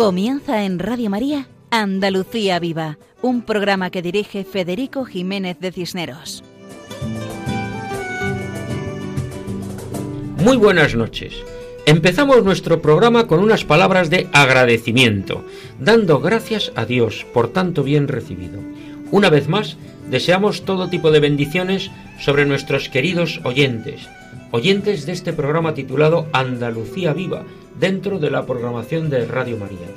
[0.00, 6.42] Comienza en Radio María Andalucía Viva, un programa que dirige Federico Jiménez de Cisneros.
[10.42, 11.34] Muy buenas noches.
[11.84, 15.44] Empezamos nuestro programa con unas palabras de agradecimiento,
[15.78, 18.58] dando gracias a Dios por tanto bien recibido.
[19.10, 19.76] Una vez más,
[20.08, 24.08] deseamos todo tipo de bendiciones sobre nuestros queridos oyentes,
[24.50, 27.44] oyentes de este programa titulado Andalucía Viva,
[27.80, 29.88] dentro de la programación de Radio María.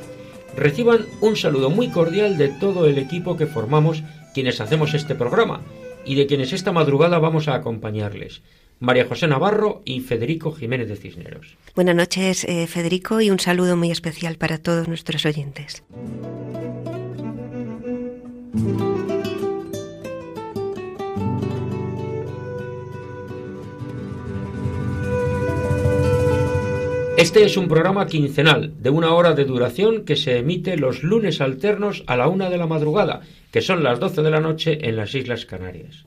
[0.56, 5.62] Reciban un saludo muy cordial de todo el equipo que formamos quienes hacemos este programa
[6.06, 8.42] y de quienes esta madrugada vamos a acompañarles.
[8.80, 11.58] María José Navarro y Federico Jiménez de Cisneros.
[11.76, 15.84] Buenas noches, eh, Federico, y un saludo muy especial para todos nuestros oyentes.
[27.24, 31.40] Este es un programa quincenal de una hora de duración que se emite los lunes
[31.40, 34.98] alternos a la una de la madrugada, que son las doce de la noche en
[34.98, 36.06] las Islas Canarias.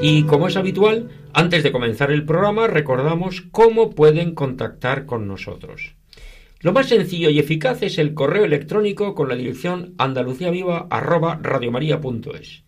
[0.00, 5.94] Y como es habitual, antes de comenzar el programa recordamos cómo pueden contactar con nosotros.
[6.64, 12.62] Lo más sencillo y eficaz es el correo electrónico con la dirección andaluciaviva@radiomaria.es.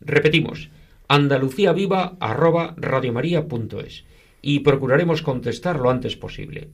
[0.00, 0.70] Repetimos,
[1.08, 4.04] andaluciaviva@radiomaria.es
[4.40, 6.68] y procuraremos contestar lo antes posible.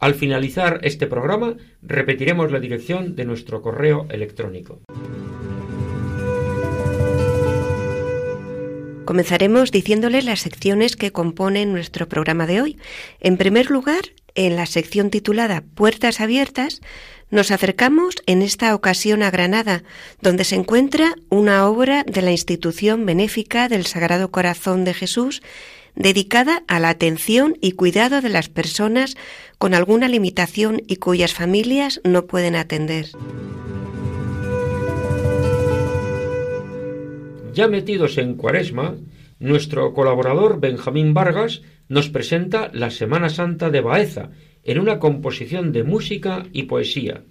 [0.00, 4.80] Al finalizar este programa, repetiremos la dirección de nuestro correo electrónico.
[9.04, 12.76] Comenzaremos diciéndoles las secciones que componen nuestro programa de hoy.
[13.20, 14.00] En primer lugar,
[14.38, 16.80] en la sección titulada Puertas Abiertas,
[17.28, 19.82] nos acercamos en esta ocasión a Granada,
[20.22, 25.42] donde se encuentra una obra de la institución benéfica del Sagrado Corazón de Jesús
[25.96, 29.16] dedicada a la atención y cuidado de las personas
[29.58, 33.06] con alguna limitación y cuyas familias no pueden atender.
[37.54, 38.94] Ya metidos en Cuaresma,
[39.40, 44.30] nuestro colaborador Benjamín Vargas nos presenta la Semana Santa de Baeza
[44.64, 47.24] en una composición de música y poesía.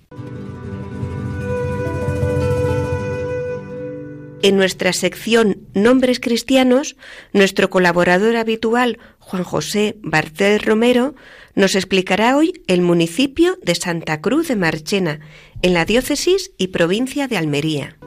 [4.44, 6.96] En nuestra sección Nombres Cristianos,
[7.34, 11.16] nuestro colaborador habitual, Juan José Bartel Romero,
[11.56, 15.20] nos explicará hoy el municipio de Santa Cruz de Marchena,
[15.64, 17.98] en la diócesis y provincia de Almería.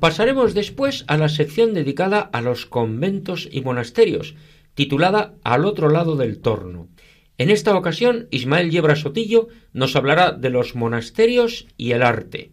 [0.00, 4.36] Pasaremos después a la sección dedicada a los conventos y monasterios,
[4.74, 6.88] titulada Al otro lado del torno.
[7.36, 12.52] En esta ocasión, Ismael Yebra Sotillo nos hablará de los monasterios y el arte.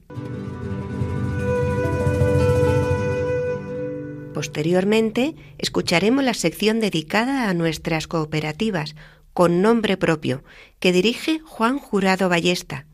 [4.33, 8.95] Posteriormente, escucharemos la sección dedicada a nuestras cooperativas,
[9.33, 10.43] con nombre propio,
[10.79, 12.85] que dirige Juan Jurado Ballesta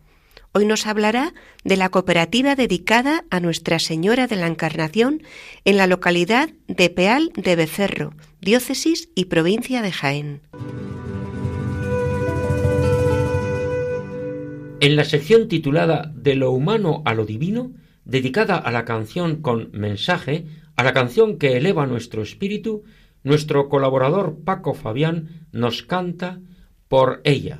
[0.53, 5.23] Hoy nos hablará de la cooperativa dedicada a Nuestra Señora de la Encarnación
[5.63, 10.41] en la localidad de Peal de Becerro, diócesis y provincia de Jaén.
[14.81, 17.72] En la sección titulada De lo humano a lo divino,
[18.03, 22.84] dedicada a la canción con mensaje, a la canción que eleva nuestro espíritu,
[23.23, 26.41] nuestro colaborador Paco Fabián nos canta
[26.90, 27.59] por ella.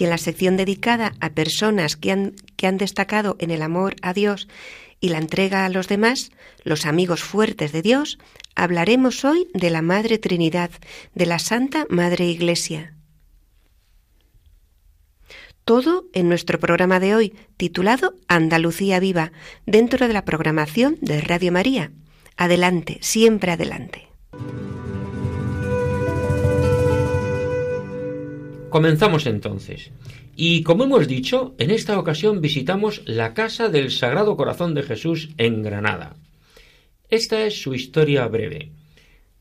[0.00, 3.96] Y en la sección dedicada a personas que han, que han destacado en el amor
[4.00, 4.48] a Dios
[4.98, 6.30] y la entrega a los demás,
[6.64, 8.18] los amigos fuertes de Dios,
[8.54, 10.70] hablaremos hoy de la Madre Trinidad,
[11.14, 12.94] de la Santa Madre Iglesia.
[15.66, 19.32] Todo en nuestro programa de hoy, titulado Andalucía Viva,
[19.66, 21.92] dentro de la programación de Radio María.
[22.38, 24.08] Adelante, siempre adelante.
[28.70, 29.90] Comenzamos entonces.
[30.36, 35.30] Y como hemos dicho, en esta ocasión visitamos la Casa del Sagrado Corazón de Jesús
[35.38, 36.16] en Granada.
[37.08, 38.70] Esta es su historia breve.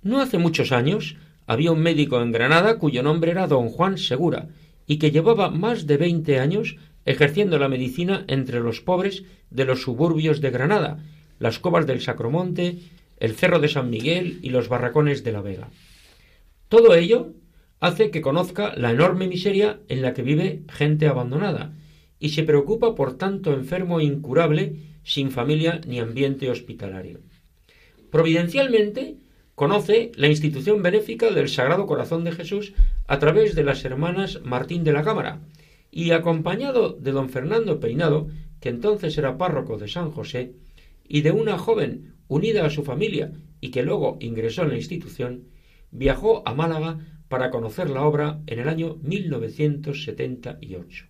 [0.01, 1.15] No hace muchos años
[1.45, 4.49] había un médico en Granada cuyo nombre era don Juan Segura
[4.87, 9.83] y que llevaba más de veinte años ejerciendo la medicina entre los pobres de los
[9.83, 11.03] suburbios de Granada,
[11.37, 12.79] las covas del Sacromonte,
[13.19, 15.69] el Cerro de San Miguel y los barracones de la Vega.
[16.67, 17.33] Todo ello
[17.79, 21.73] hace que conozca la enorme miseria en la que vive gente abandonada
[22.19, 27.21] y se preocupa por tanto enfermo incurable sin familia ni ambiente hospitalario.
[28.11, 29.17] Providencialmente
[29.55, 32.73] conoce la institución benéfica del Sagrado Corazón de Jesús
[33.07, 35.41] a través de las hermanas Martín de la Cámara,
[35.91, 38.29] y acompañado de don Fernando Peinado,
[38.59, 40.53] que entonces era párroco de San José,
[41.07, 45.45] y de una joven unida a su familia y que luego ingresó en la institución,
[45.91, 46.99] viajó a Málaga
[47.29, 51.05] para conocer la obra en el año 1978.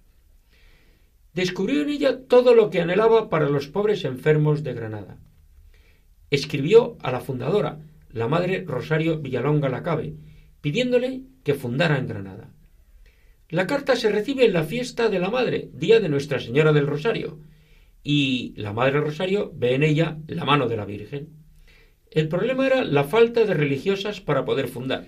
[1.33, 5.18] Descubrió en ella todo lo que anhelaba para los pobres enfermos de Granada.
[6.30, 7.80] Escribió a la fundadora,
[8.12, 10.16] la madre Rosario Villalonga Lacabe,
[10.62, 12.51] pidiéndole que fundara en Granada.
[13.50, 16.86] La carta se recibe en la fiesta de la Madre, día de Nuestra Señora del
[16.86, 17.39] Rosario,
[18.04, 21.30] y la Madre Rosario ve en ella la mano de la Virgen.
[22.12, 25.06] El problema era la falta de religiosas para poder fundar,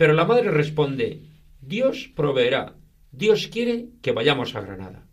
[0.00, 1.24] pero la Madre responde
[1.60, 2.72] Dios proveerá,
[3.12, 5.04] Dios quiere que vayamos a Granada.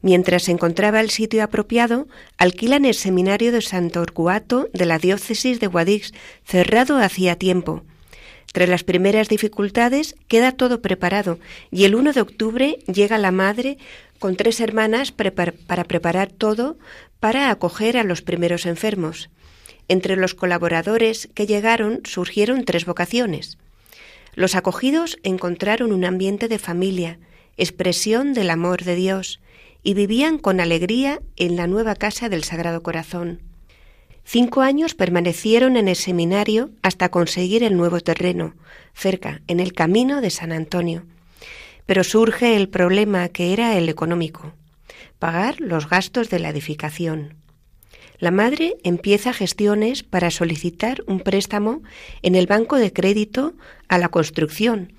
[0.00, 2.08] Mientras encontraba el sitio apropiado,
[2.38, 7.84] alquilan el seminario de Santo Orcuato de la diócesis de Guadix, cerrado hacía tiempo.
[8.54, 11.38] Tras las primeras dificultades, queda todo preparado
[11.70, 13.76] y el 1 de octubre llega la madre
[14.18, 16.78] con tres hermanas para preparar todo
[17.20, 19.28] para acoger a los primeros enfermos.
[19.86, 23.58] Entre los colaboradores que llegaron surgieron tres vocaciones.
[24.38, 27.18] Los acogidos encontraron un ambiente de familia,
[27.56, 29.40] expresión del amor de Dios,
[29.82, 33.42] y vivían con alegría en la nueva casa del Sagrado Corazón.
[34.22, 38.54] Cinco años permanecieron en el seminario hasta conseguir el nuevo terreno,
[38.94, 41.04] cerca, en el camino de San Antonio.
[41.84, 44.52] Pero surge el problema que era el económico,
[45.18, 47.34] pagar los gastos de la edificación.
[48.18, 51.82] La madre empieza gestiones para solicitar un préstamo
[52.22, 53.54] en el banco de crédito
[53.86, 54.92] a la construcción,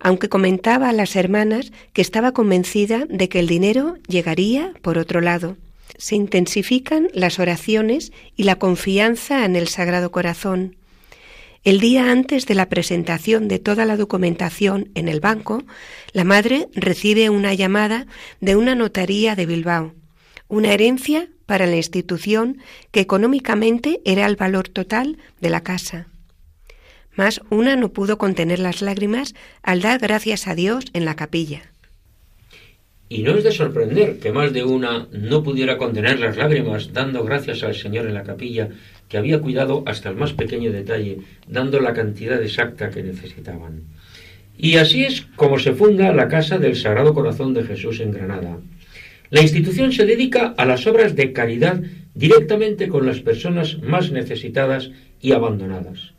[0.00, 5.20] aunque comentaba a las hermanas que estaba convencida de que el dinero llegaría por otro
[5.20, 5.56] lado.
[5.96, 10.76] Se intensifican las oraciones y la confianza en el Sagrado Corazón.
[11.62, 15.62] El día antes de la presentación de toda la documentación en el banco,
[16.12, 18.06] la madre recibe una llamada
[18.40, 19.94] de una notaría de Bilbao,
[20.48, 22.58] una herencia para la institución
[22.90, 26.08] que económicamente era el valor total de la casa.
[27.16, 31.62] Mas una no pudo contener las lágrimas al dar gracias a Dios en la capilla.
[33.08, 37.22] Y no es de sorprender que más de una no pudiera contener las lágrimas dando
[37.22, 38.70] gracias al Señor en la capilla,
[39.08, 43.82] que había cuidado hasta el más pequeño detalle, dando la cantidad exacta que necesitaban.
[44.56, 48.58] Y así es como se funda la Casa del Sagrado Corazón de Jesús en Granada.
[49.30, 51.82] La institución se dedica a las obras de caridad
[52.14, 54.90] directamente con las personas más necesitadas
[55.20, 56.12] y abandonadas.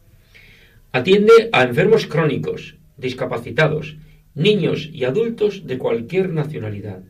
[0.91, 3.97] Atiende a enfermos crónicos, discapacitados,
[4.33, 7.03] niños y adultos de cualquier nacionalidad.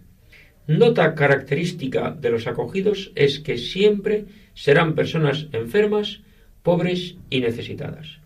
[0.67, 6.21] Nota característica de los acogidos es que siempre serán personas enfermas,
[6.63, 8.19] pobres y necesitadas.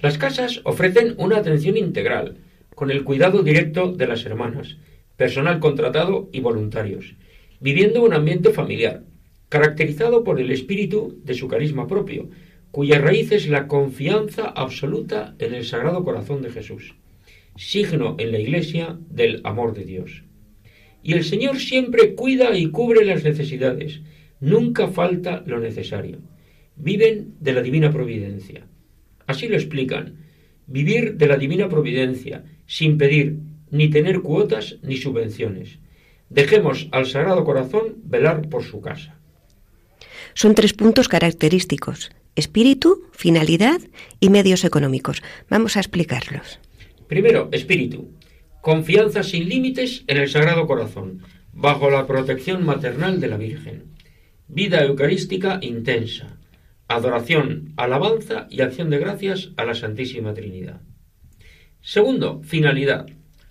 [0.00, 2.36] Las casas ofrecen una atención integral,
[2.74, 4.76] con el cuidado directo de las hermanas,
[5.20, 7.14] personal contratado y voluntarios,
[7.60, 9.04] viviendo un ambiente familiar,
[9.50, 12.30] caracterizado por el espíritu de su carisma propio,
[12.70, 16.94] cuya raíz es la confianza absoluta en el Sagrado Corazón de Jesús,
[17.54, 20.24] signo en la Iglesia del amor de Dios.
[21.02, 24.00] Y el Señor siempre cuida y cubre las necesidades,
[24.40, 26.20] nunca falta lo necesario.
[26.76, 28.66] Viven de la divina providencia.
[29.26, 30.14] Así lo explican,
[30.66, 35.78] vivir de la divina providencia, sin pedir ni tener cuotas ni subvenciones.
[36.28, 39.18] Dejemos al Sagrado Corazón velar por su casa.
[40.34, 43.80] Son tres puntos característicos espíritu, finalidad
[44.18, 45.22] y medios económicos.
[45.48, 46.60] Vamos a explicarlos.
[47.06, 48.12] Primero, espíritu.
[48.60, 51.22] Confianza sin límites en el Sagrado Corazón,
[51.52, 53.96] bajo la protección maternal de la Virgen.
[54.48, 56.38] Vida eucarística intensa.
[56.88, 60.80] Adoración, alabanza y acción de gracias a la Santísima Trinidad.
[61.80, 63.06] Segundo, finalidad.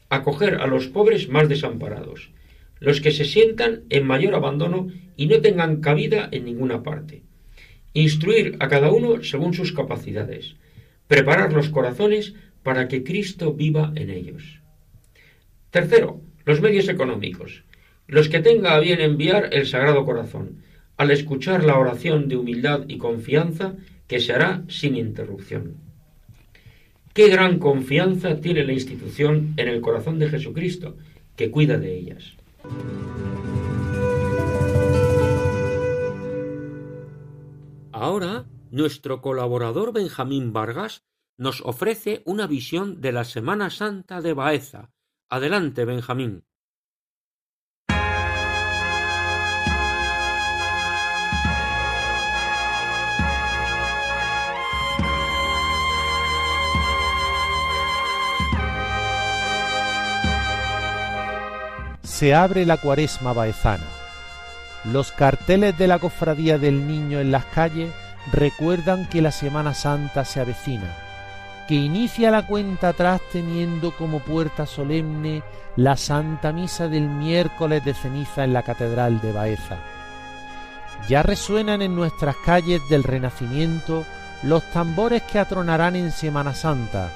[0.09, 2.31] Acoger a los pobres más desamparados,
[2.79, 7.23] los que se sientan en mayor abandono y no tengan cabida en ninguna parte
[7.93, 10.55] instruir a cada uno según sus capacidades,
[11.07, 14.59] preparar los corazones para que Cristo viva en ellos.
[15.71, 17.63] Tercero, los medios económicos,
[18.07, 20.63] los que tenga a bien enviar el Sagrado Corazón,
[20.97, 23.75] al escuchar la oración de humildad y confianza
[24.07, 25.88] que se hará sin interrupción.
[27.19, 30.95] Qué gran confianza tiene la institución en el corazón de Jesucristo,
[31.35, 32.37] que cuida de ellas.
[37.91, 41.03] Ahora, nuestro colaborador Benjamín Vargas
[41.37, 44.93] nos ofrece una visión de la Semana Santa de Baeza.
[45.27, 46.45] Adelante, Benjamín.
[62.19, 63.85] Se abre la cuaresma baezana.
[64.83, 67.93] Los carteles de la cofradía del niño en las calles
[68.33, 70.97] recuerdan que la Semana Santa se avecina,
[71.69, 75.43] que inicia la cuenta atrás teniendo como puerta solemne
[75.77, 79.77] la Santa Misa del miércoles de ceniza en la Catedral de Baeza.
[81.07, 84.03] Ya resuenan en nuestras calles del Renacimiento
[84.43, 87.11] los tambores que atronarán en Semana Santa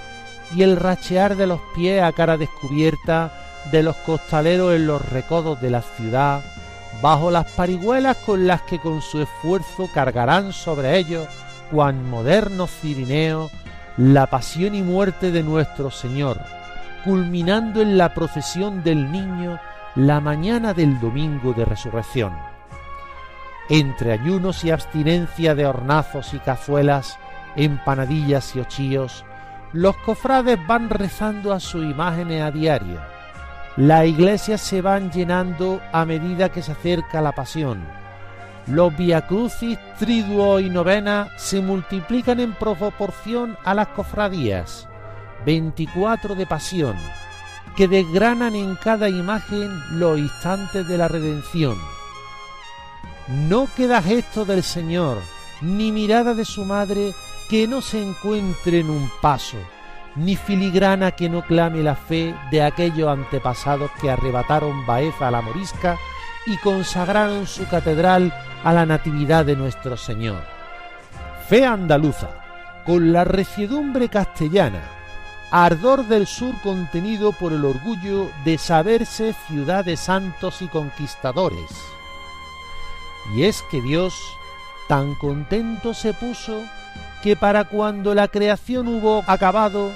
[0.56, 5.60] y el rachear de los pies a cara descubierta de los costaleros en los recodos
[5.62, 6.42] de la ciudad,
[7.02, 11.28] bajo las parihuelas con las que con su esfuerzo cargarán sobre ellos,
[11.72, 13.52] cuan modernos cirineos,
[13.98, 16.40] la pasión y muerte de nuestro Señor,
[17.04, 19.60] culminando en la procesión del niño
[19.96, 22.34] la mañana del domingo de resurrección.
[23.70, 27.18] Entre ayunos y abstinencia de hornazos y cazuelas,
[27.56, 29.24] empanadillas y ochíos,
[29.72, 33.13] los cofrades van rezando a su imagen a diario.
[33.76, 37.84] Las iglesias se van llenando a medida que se acerca la pasión.
[38.68, 44.88] Los viacrucis, triduo y novena se multiplican en proporción a las cofradías.
[45.46, 46.96] 24 de pasión,
[47.76, 51.78] que desgranan en cada imagen los instantes de la redención.
[53.28, 55.18] No queda gesto del Señor,
[55.62, 57.14] ni mirada de su madre
[57.50, 59.58] que no se encuentre en un paso,
[60.16, 65.42] ni filigrana que no clame la fe de aquellos antepasados que arrebataron Baeza a la
[65.42, 65.98] morisca
[66.46, 70.44] y consagraron su catedral a la natividad de nuestro Señor.
[71.48, 72.30] Fe andaluza,
[72.86, 74.82] con la reciedumbre castellana,
[75.52, 81.72] ardor del sur contenido por el orgullo de saberse ciudad de santos y conquistadores.
[83.36, 84.14] Y es que Dios
[84.88, 86.64] tan contento se puso
[87.24, 89.94] que para cuando la creación hubo acabado,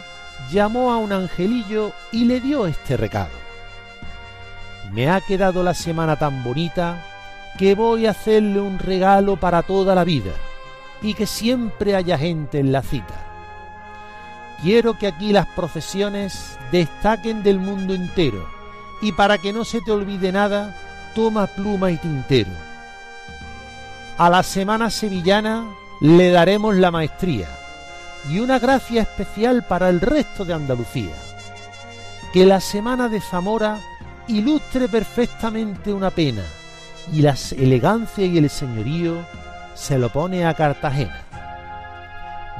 [0.49, 3.35] llamó a un angelillo y le dio este recado.
[4.93, 7.03] Me ha quedado la semana tan bonita
[7.59, 10.31] que voy a hacerle un regalo para toda la vida
[11.01, 13.25] y que siempre haya gente en la cita.
[14.61, 18.47] Quiero que aquí las procesiones destaquen del mundo entero
[19.01, 20.73] y para que no se te olvide nada,
[21.13, 22.51] toma pluma y tintero.
[24.17, 25.65] A la semana sevillana
[25.99, 27.47] le daremos la maestría
[28.29, 31.13] y una gracia especial para el resto de Andalucía.
[32.33, 33.79] Que la semana de Zamora
[34.27, 36.43] ilustre perfectamente una pena
[37.11, 39.25] y la elegancia y el señorío
[39.73, 41.23] se lo pone a Cartagena.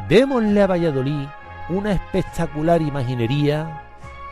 [0.08, 1.28] Démosle a Valladolid
[1.70, 3.84] una espectacular imaginería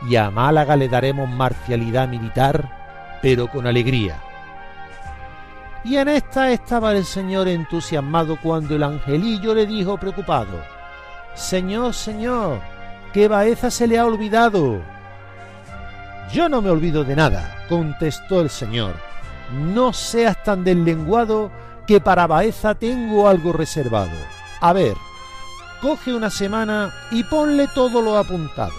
[0.10, 4.22] y a Málaga le daremos marcialidad militar, pero con alegría.
[5.86, 10.60] Y en esta estaba el señor entusiasmado cuando el angelillo le dijo preocupado,
[11.36, 12.60] Señor, señor,
[13.14, 14.82] que Baeza se le ha olvidado.
[16.34, 18.96] Yo no me olvido de nada, contestó el señor.
[19.52, 21.52] No seas tan deslenguado
[21.86, 24.18] que para Baeza tengo algo reservado.
[24.62, 24.98] A ver,
[25.84, 28.74] coge una semana y ponle todo lo apuntado.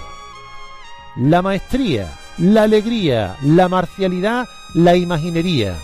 [1.19, 2.09] La maestría,
[2.39, 5.77] la alegría, la marcialidad, la imaginería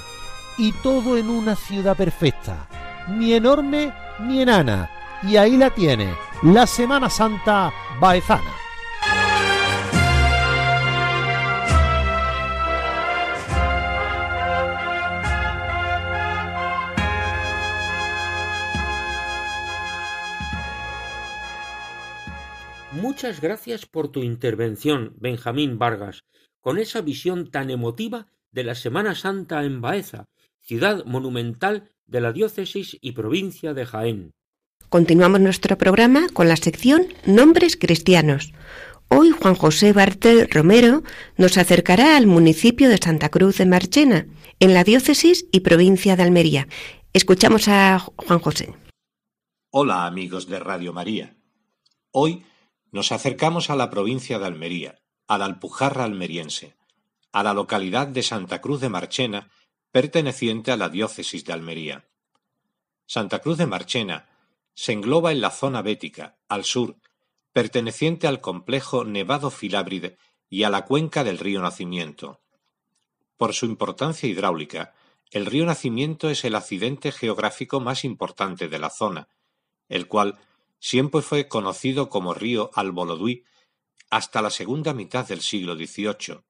[0.58, 2.68] y todo en una ciudad perfecta,
[3.08, 4.90] ni enorme ni enana.
[5.22, 8.52] Y ahí la tiene, la Semana Santa Baezana.
[22.92, 26.24] Muchas gracias por tu intervención, Benjamín Vargas,
[26.60, 30.26] con esa visión tan emotiva de la Semana Santa en Baeza,
[30.62, 34.32] ciudad monumental de la diócesis y provincia de Jaén.
[34.88, 38.52] Continuamos nuestro programa con la sección Nombres Cristianos.
[39.08, 41.02] Hoy Juan José Bartel Romero
[41.36, 44.26] nos acercará al municipio de Santa Cruz de Marchena,
[44.60, 46.68] en la diócesis y provincia de Almería.
[47.12, 48.74] Escuchamos a Juan José.
[49.70, 51.36] Hola amigos de Radio María.
[52.10, 52.44] Hoy
[52.90, 56.76] nos acercamos a la provincia de Almería, a la Alpujarra almeriense,
[57.32, 59.50] a la localidad de Santa Cruz de Marchena,
[59.92, 62.08] perteneciente a la diócesis de Almería.
[63.06, 64.28] Santa Cruz de Marchena
[64.74, 66.96] se engloba en la zona bética, al sur,
[67.52, 70.16] perteneciente al complejo Nevado Filábride
[70.48, 72.40] y a la cuenca del río Nacimiento.
[73.36, 74.94] Por su importancia hidráulica,
[75.30, 79.28] el río Nacimiento es el accidente geográfico más importante de la zona,
[79.90, 80.38] el cual
[80.78, 83.44] siempre fue conocido como río Alboloduí
[84.08, 86.40] hasta la segunda mitad del siglo XVIII,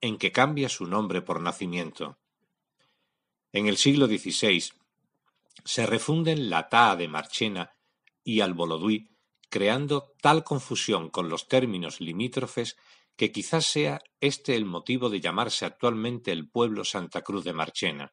[0.00, 2.18] en que cambia su nombre por nacimiento.
[3.54, 4.64] En el siglo XVI
[5.64, 7.70] se refunden la Taa de Marchena
[8.24, 9.08] y Alboloduí,
[9.48, 12.76] creando tal confusión con los términos limítrofes
[13.14, 18.12] que quizás sea este el motivo de llamarse actualmente el pueblo Santa Cruz de Marchena,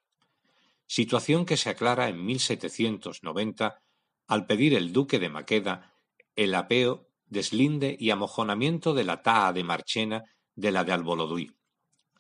[0.86, 3.82] situación que se aclara en 1790
[4.28, 5.96] al pedir el duque de Maqueda
[6.36, 11.52] el apeo, deslinde y amojonamiento de la taa de Marchena de la de Alboloduí.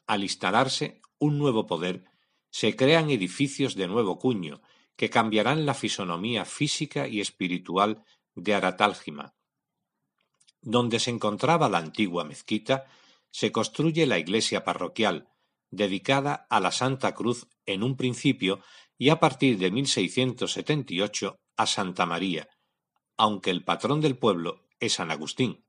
[0.07, 2.11] Al instalarse un nuevo poder,
[2.51, 4.62] se crean edificios de nuevo cuño,
[4.96, 8.03] que cambiarán la fisonomía física y espiritual
[8.36, 9.34] de Aratálgima.
[10.62, 12.86] Donde se encontraba la antigua mezquita,
[13.31, 15.29] se construye la iglesia parroquial,
[15.72, 18.62] dedicada a la Santa Cruz en un principio
[18.98, 22.50] y a partir de 1678 a Santa María,
[23.17, 25.63] aunque el patrón del pueblo es San Agustín.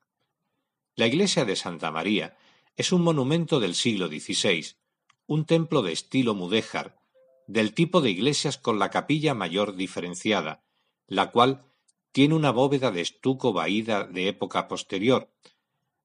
[0.97, 2.37] La iglesia de Santa María
[2.77, 4.77] es un monumento del siglo XVI,
[5.27, 6.99] un templo de estilo mudéjar,
[7.47, 10.63] del tipo de iglesias con la capilla mayor diferenciada,
[11.07, 11.65] la cual
[12.13, 15.31] tiene una bóveda de estuco vaída de época posterior.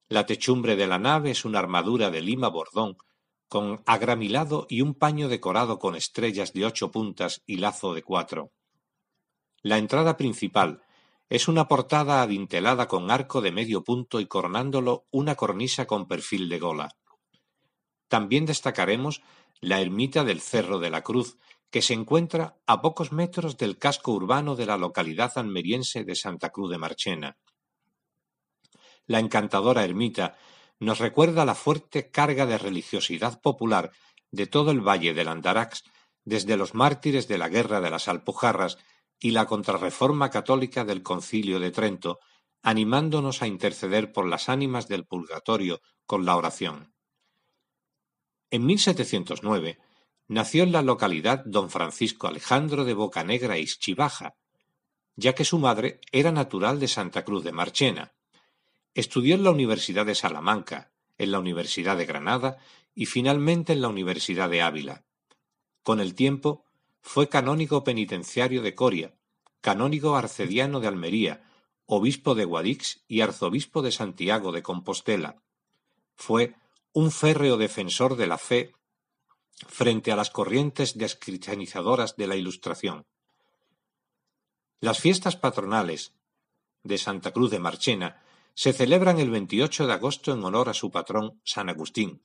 [0.09, 2.97] La techumbre de la nave es una armadura de lima bordón,
[3.49, 8.51] con agramilado y un paño decorado con estrellas de ocho puntas y lazo de cuatro.
[9.61, 10.81] La entrada principal
[11.29, 16.47] es una portada adintelada con arco de medio punto y coronándolo una cornisa con perfil
[16.47, 16.95] de gola.
[18.07, 19.21] También destacaremos
[19.59, 21.37] la ermita del Cerro de la Cruz,
[21.69, 26.49] que se encuentra a pocos metros del casco urbano de la localidad almeriense de Santa
[26.49, 27.37] Cruz de Marchena.
[29.05, 30.37] La encantadora ermita
[30.79, 33.91] nos recuerda la fuerte carga de religiosidad popular
[34.31, 35.83] de todo el valle del Andarax,
[36.23, 38.77] desde los mártires de la guerra de las Alpujarras
[39.19, 42.19] y la contrarreforma católica del Concilio de Trento,
[42.61, 46.93] animándonos a interceder por las ánimas del purgatorio con la oración.
[48.49, 49.77] En 1709
[50.29, 54.35] nació en la localidad don Francisco Alejandro de Bocanegra y Chivaja,
[55.15, 58.13] ya que su madre era natural de Santa Cruz de Marchena.
[58.93, 62.57] Estudió en la Universidad de Salamanca, en la Universidad de Granada
[62.95, 65.03] y finalmente en la Universidad de Ávila.
[65.83, 66.65] Con el tiempo
[67.01, 69.15] fue canónigo penitenciario de Coria,
[69.61, 71.43] canónigo arcediano de Almería,
[71.85, 75.41] obispo de Guadix y arzobispo de Santiago de Compostela.
[76.15, 76.55] Fue
[76.97, 78.73] un férreo defensor de la fe
[79.67, 83.05] frente a las corrientes descristianizadoras de la Ilustración.
[84.79, 86.15] Las fiestas patronales
[86.81, 88.23] de Santa Cruz de Marchena
[88.55, 92.23] se celebran el 28 de agosto en honor a su patrón San Agustín.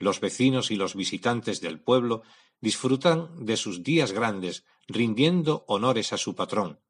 [0.00, 2.22] Los vecinos y los visitantes del pueblo
[2.60, 6.80] disfrutan de sus días grandes rindiendo honores a su patrón.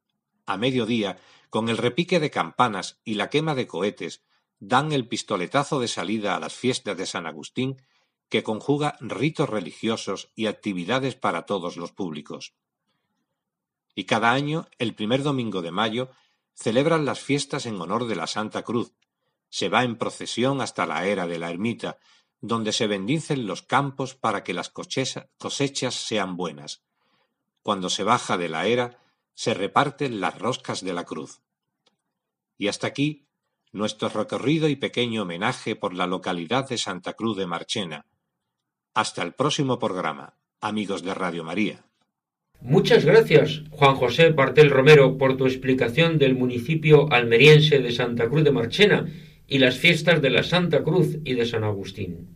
[0.47, 1.19] A mediodía,
[1.51, 4.23] con el repique de campanas y la quema de cohetes,
[4.59, 7.81] dan el pistoletazo de salida a las fiestas de San Agustín,
[8.29, 12.53] que conjuga ritos religiosos y actividades para todos los públicos.
[13.95, 16.09] Y cada año, el primer domingo de mayo,
[16.53, 18.93] celebran las fiestas en honor de la Santa Cruz.
[19.49, 21.97] Se va en procesión hasta la era de la ermita,
[22.41, 26.83] donde se bendicen los campos para que las cosechas sean buenas.
[27.63, 28.99] Cuando se baja de la era,
[29.33, 31.41] se reparten las roscas de la cruz.
[32.57, 33.26] Y hasta aquí
[33.77, 38.05] nuestro recorrido y pequeño homenaje por la localidad de Santa Cruz de Marchena.
[38.93, 41.85] Hasta el próximo programa, amigos de Radio María.
[42.59, 48.43] Muchas gracias, Juan José Partel Romero, por tu explicación del municipio almeriense de Santa Cruz
[48.43, 49.05] de Marchena
[49.47, 52.35] y las fiestas de la Santa Cruz y de San Agustín.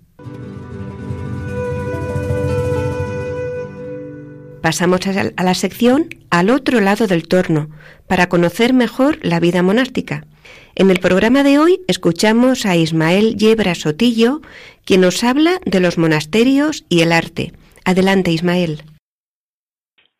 [4.62, 7.71] Pasamos a la sección al otro lado del torno
[8.08, 10.27] para conocer mejor la vida monástica.
[10.74, 14.40] En el programa de hoy escuchamos a Ismael Yebra Sotillo,
[14.86, 17.52] quien nos habla de los monasterios y el arte.
[17.84, 18.82] Adelante, Ismael.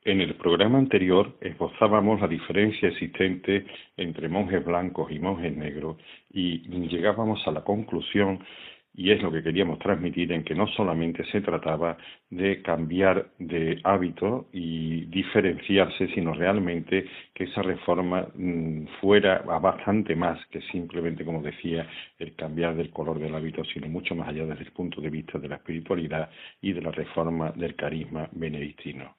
[0.04, 5.98] En el programa anterior esbozábamos la diferencia existente entre monjes blancos y monjes negros
[6.34, 6.60] y
[6.90, 8.44] llegábamos a la conclusión
[8.94, 11.98] y es lo que queríamos transmitir en que no solamente se trataba
[12.30, 20.46] de cambiar de hábito y diferenciarse, sino realmente que esa reforma mm, fuera bastante más
[20.48, 21.88] que simplemente, como decía,
[22.20, 25.40] el cambiar del color del hábito, sino mucho más allá desde el punto de vista
[25.40, 26.30] de la espiritualidad
[26.62, 29.16] y de la reforma del carisma benedictino.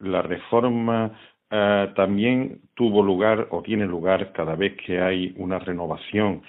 [0.00, 1.12] La reforma
[1.48, 6.42] eh, también tuvo lugar o tiene lugar cada vez que hay una renovación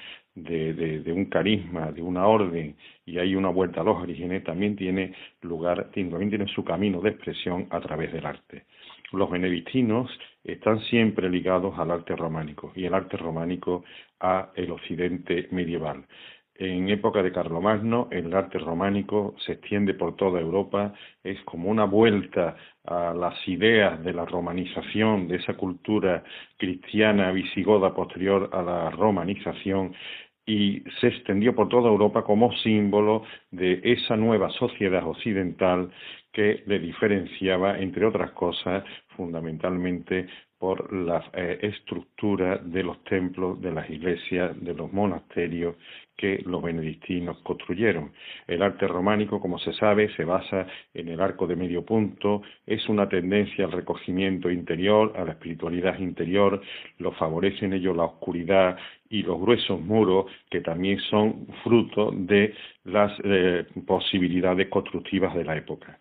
[0.43, 4.75] de, de, un carisma, de una orden, y hay una vuelta a los orígenes, también
[4.75, 8.65] tiene lugar, también tiene su camino de expresión a través del arte.
[9.11, 10.11] Los benedictinos
[10.43, 13.83] están siempre ligados al arte románico y el arte románico
[14.19, 16.05] a el occidente medieval.
[16.59, 20.91] En época de Carlomagno, el arte románico se extiende por toda Europa,
[21.23, 26.23] es como una vuelta a las ideas de la romanización, de esa cultura
[26.57, 29.93] cristiana visigoda posterior a la romanización,
[30.47, 35.91] y se extendió por toda Europa como símbolo de esa nueva sociedad occidental
[36.31, 38.83] que le diferenciaba, entre otras cosas,
[39.17, 40.27] fundamentalmente
[40.59, 45.75] por la eh, estructura de los templos, de las iglesias, de los monasterios
[46.17, 48.11] que los benedictinos construyeron.
[48.47, 50.65] El arte románico, como se sabe, se basa
[50.95, 55.99] en el arco de medio punto, es una tendencia al recogimiento interior, a la espiritualidad
[55.99, 56.59] interior,
[56.97, 58.77] lo favorecen ello la oscuridad
[59.09, 62.53] y los gruesos muros, que también son fruto de
[62.85, 65.99] las eh, posibilidades constructivas de la época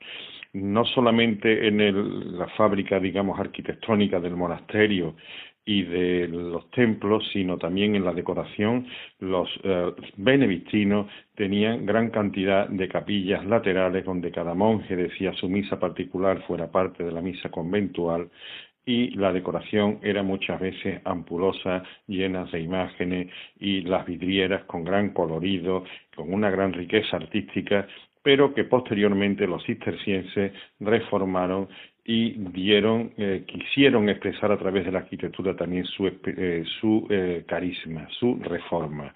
[0.52, 5.16] no solamente en la fábrica, digamos, arquitectónica del monasterio
[5.68, 8.86] y de los templos, sino también en la decoración,
[9.18, 15.80] los eh, benedictinos tenían gran cantidad de capillas laterales donde cada monje decía su misa
[15.80, 18.30] particular fuera parte de la misa conventual
[18.86, 23.28] y la decoración era muchas veces ampulosa, llenas de imágenes
[23.58, 25.82] y las vidrieras con gran colorido,
[26.14, 27.88] con una gran riqueza artística
[28.26, 31.68] pero que posteriormente los cistercienses reformaron
[32.04, 36.64] y dieron, eh, quisieron expresar a través de la arquitectura también su, eh,
[37.08, 39.14] eh, carisma, su reforma.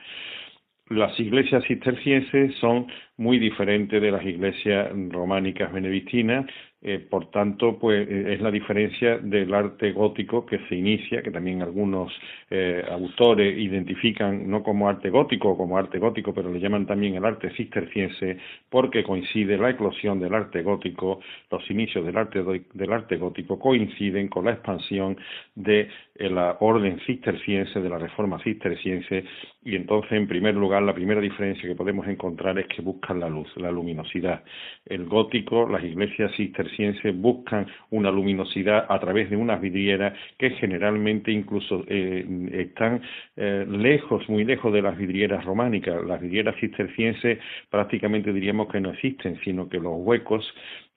[0.90, 6.46] Las iglesias cistercienses son muy diferentes de las iglesias románicas benedictinas,
[6.82, 11.30] eh, por tanto, pues eh, es la diferencia del arte gótico que se inicia, que
[11.30, 12.10] también algunos
[12.48, 17.16] eh, autores identifican no como arte gótico o como arte gótico, pero le llaman también
[17.16, 18.38] el arte cisterciense,
[18.70, 24.28] porque coincide la eclosión del arte gótico, los inicios del arte, del arte gótico coinciden
[24.28, 25.18] con la expansión
[25.54, 29.24] de la orden cisterciense, de la reforma cisterciense,
[29.62, 33.28] y entonces, en primer lugar, la primera diferencia que podemos encontrar es que buscan la
[33.28, 34.42] luz, la luminosidad.
[34.86, 41.30] El gótico, las iglesias cistercienses buscan una luminosidad a través de unas vidrieras que generalmente
[41.30, 43.02] incluso eh, están
[43.36, 46.02] eh, lejos, muy lejos de las vidrieras románicas.
[46.06, 50.42] Las vidrieras cistercienses prácticamente diríamos que no existen, sino que los huecos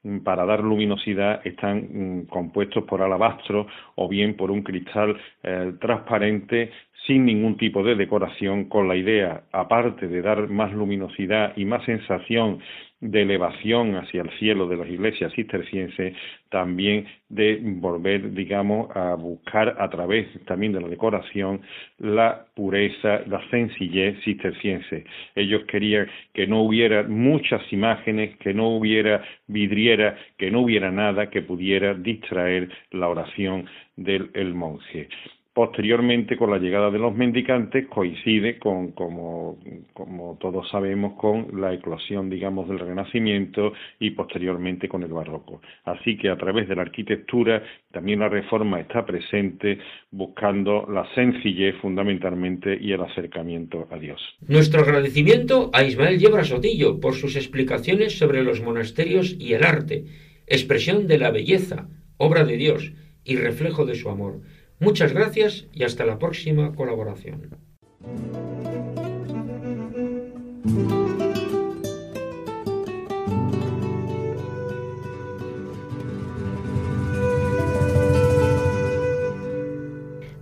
[0.04, 5.74] Mm, para dar luminosidad están mm, compuestos por alabastro o bien por un cristal eh,
[5.80, 6.72] transparente
[7.06, 11.84] sin ningún tipo de decoración con la idea, aparte de dar más luminosidad y más
[11.86, 12.60] sensación
[13.02, 16.16] de elevación hacia el cielo de las iglesias cistercienses,
[16.50, 21.62] también de volver, digamos, a buscar a través también de la decoración
[21.98, 25.04] la pureza, la sencillez cisterciense.
[25.36, 31.30] Ellos querían que no hubiera muchas imágenes, que no hubiera vidriera, que no hubiera nada
[31.30, 33.66] que pudiera distraer la oración
[33.98, 35.10] del monje.
[35.54, 39.60] Posteriormente, con la llegada de los mendicantes, coincide con, como,
[39.94, 45.62] como todos sabemos, con la eclosión, digamos, del Renacimiento y posteriormente con el Barroco.
[45.86, 47.62] Así que a través de la arquitectura
[47.92, 49.78] también la reforma está presente
[50.10, 54.20] buscando la sencillez fundamentalmente y el acercamiento a Dios.
[54.48, 60.06] Nuestro agradecimiento a Ismael Yebra Sotillo por sus explicaciones sobre los monasterios y el arte,
[60.48, 62.92] expresión de la belleza, obra de Dios
[63.24, 64.42] y reflejo de su amor.
[64.84, 67.50] Muchas gracias y hasta la próxima colaboración.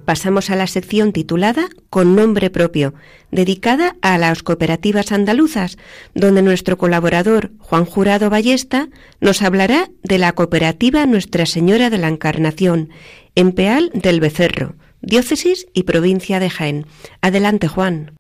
[0.06, 2.94] Pasamos a la sección titulada Con nombre propio,
[3.32, 5.78] dedicada a las cooperativas andaluzas,
[6.16, 8.90] donde nuestro colaborador Juan Jurado Ballesta
[9.22, 12.90] nos hablará de la cooperativa Nuestra Señora de la Encarnación,
[13.36, 16.86] en Peal del Becerro, diócesis y provincia de Jaén.
[17.22, 18.18] Adelante, Juan.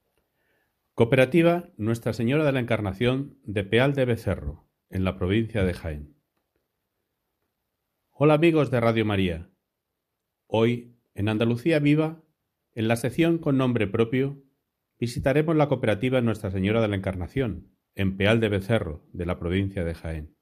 [0.93, 6.15] Cooperativa Nuestra Señora de la Encarnación de Peal de Becerro, en la provincia de Jaén.
[8.11, 9.49] Hola amigos de Radio María.
[10.47, 12.23] Hoy en Andalucía Viva,
[12.73, 14.41] en la sección con nombre propio,
[14.97, 19.83] visitaremos la cooperativa Nuestra Señora de la Encarnación, en Peal de Becerro, de la provincia
[19.83, 20.37] de Jaén.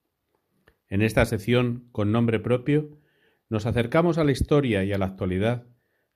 [0.88, 3.00] En esta sección con nombre propio,
[3.50, 5.68] nos acercamos a la historia y a la actualidad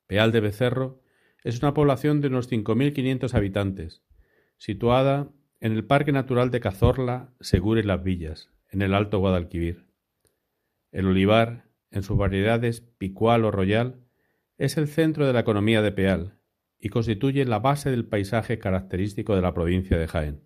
[0.07, 1.01] Peal de Becerro
[1.43, 4.03] es una población de unos 5.500 habitantes,
[4.57, 9.85] situada en el Parque Natural de Cazorla, Segura y Las Villas, en el Alto Guadalquivir.
[10.93, 13.99] El olivar, en sus variedades picual o royal,
[14.57, 16.39] es el centro de la economía de Peal
[16.79, 20.41] y constituye la base del paisaje característico de la provincia de Jaén.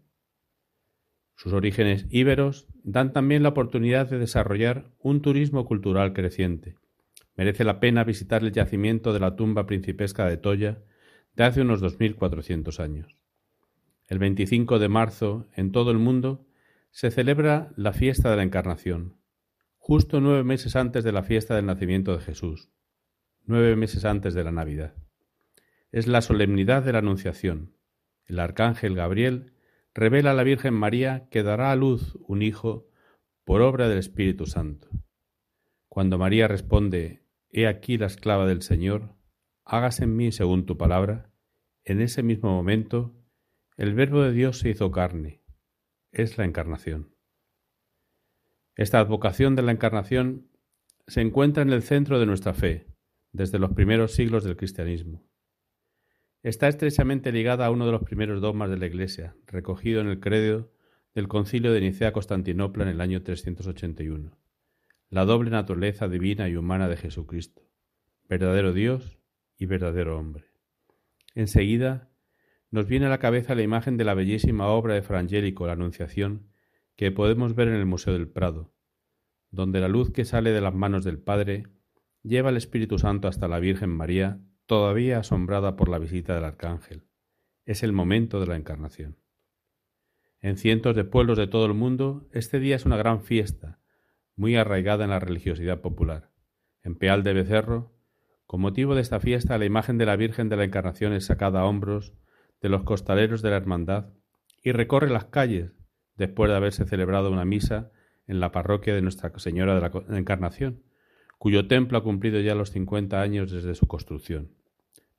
[1.36, 6.81] Sus orígenes íberos dan también la oportunidad de desarrollar un turismo cultural creciente.
[7.42, 10.84] Merece la pena visitar el yacimiento de la tumba principesca de Toya
[11.36, 13.18] de hace unos 2400 años.
[14.08, 16.46] El 25 de marzo, en todo el mundo,
[16.92, 19.18] se celebra la fiesta de la Encarnación,
[19.80, 22.70] justo nueve meses antes de la fiesta del nacimiento de Jesús,
[23.44, 24.94] nueve meses antes de la Navidad.
[25.92, 27.76] Es la solemnidad de la Anunciación.
[28.28, 29.54] El arcángel Gabriel
[29.96, 32.88] revela a la Virgen María que dará a luz un hijo
[33.46, 34.90] por obra del Espíritu Santo.
[35.90, 37.21] Cuando María responde,
[37.52, 39.16] He aquí la esclava del Señor,
[39.66, 41.32] hágase en mí según tu palabra,
[41.84, 43.14] en ese mismo momento
[43.78, 45.42] el Verbo de Dios se hizo carne.
[46.12, 47.16] Es la encarnación.
[48.76, 50.50] Esta advocación de la encarnación
[51.08, 52.88] se encuentra en el centro de nuestra fe,
[53.34, 55.24] desde los primeros siglos del cristianismo.
[56.44, 60.20] Está estrechamente ligada a uno de los primeros dogmas de la Iglesia, recogido en el
[60.20, 60.72] credo
[61.14, 64.38] del Concilio de Nicea-Constantinopla en el año 381,
[65.12, 67.62] la doble naturaleza divina y humana de Jesucristo,
[68.30, 69.20] verdadero Dios
[69.58, 70.46] y verdadero hombre.
[71.36, 72.10] Enseguida
[72.70, 76.48] nos viene a la cabeza la imagen de la bellísima obra de Frangélico, la Anunciación,
[76.96, 78.74] que podemos ver en el Museo del Prado,
[79.50, 81.66] donde la luz que sale de las manos del Padre
[82.24, 87.04] lleva al Espíritu Santo hasta la Virgen María todavía asombrada por la visita del arcángel.
[87.66, 89.18] Es el momento de la encarnación.
[90.40, 93.81] En cientos de pueblos de todo el mundo, este día es una gran fiesta,
[94.42, 96.32] muy arraigada en la religiosidad popular.
[96.82, 97.94] En Peal de Becerro,
[98.48, 101.60] con motivo de esta fiesta, la imagen de la Virgen de la Encarnación es sacada
[101.60, 102.16] a hombros
[102.60, 104.08] de los costaleros de la Hermandad
[104.64, 105.74] y recorre las calles
[106.18, 107.92] después de haberse celebrado una misa
[108.26, 110.82] en la parroquia de Nuestra Señora de la Encarnación,
[111.38, 114.56] cuyo templo ha cumplido ya los cincuenta años desde su construcción.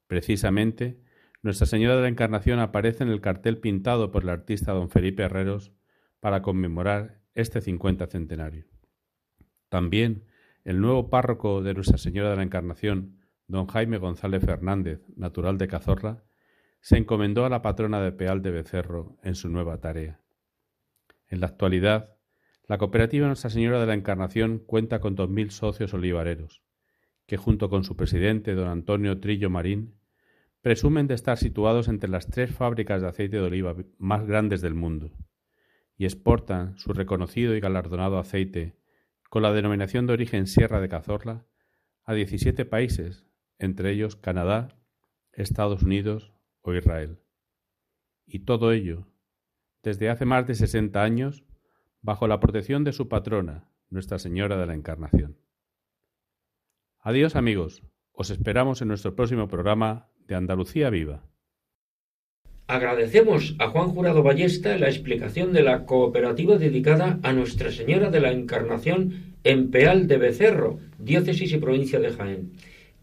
[0.08, 0.98] Precisamente,
[1.42, 5.22] Nuestra Señora de la Encarnación aparece en el cartel pintado por el artista don Felipe
[5.22, 5.70] Herreros
[6.18, 8.64] para conmemorar este cincuenta centenario.
[9.72, 10.26] También
[10.64, 13.16] el nuevo párroco de Nuestra Señora de la Encarnación,
[13.48, 16.24] don Jaime González Fernández, natural de Cazorla,
[16.82, 20.20] se encomendó a la patrona de Peal de Becerro en su nueva tarea.
[21.26, 22.18] En la actualidad,
[22.68, 26.62] la cooperativa Nuestra Señora de la Encarnación cuenta con dos mil socios olivareros,
[27.24, 29.94] que junto con su presidente, don Antonio Trillo Marín,
[30.60, 34.74] presumen de estar situados entre las tres fábricas de aceite de oliva más grandes del
[34.74, 35.12] mundo
[35.96, 38.81] y exportan su reconocido y galardonado aceite
[39.32, 41.46] con la denominación de origen Sierra de Cazorla
[42.04, 43.24] a 17 países,
[43.58, 44.68] entre ellos Canadá,
[45.32, 47.18] Estados Unidos o Israel.
[48.26, 49.06] Y todo ello,
[49.82, 51.46] desde hace más de 60 años,
[52.02, 55.38] bajo la protección de su patrona, Nuestra Señora de la Encarnación.
[56.98, 61.24] Adiós amigos, os esperamos en nuestro próximo programa de Andalucía Viva.
[62.66, 68.20] Agradecemos a Juan Jurado Ballesta la explicación de la cooperativa dedicada a Nuestra Señora de
[68.20, 72.52] la Encarnación en Peal de Becerro, diócesis y provincia de Jaén.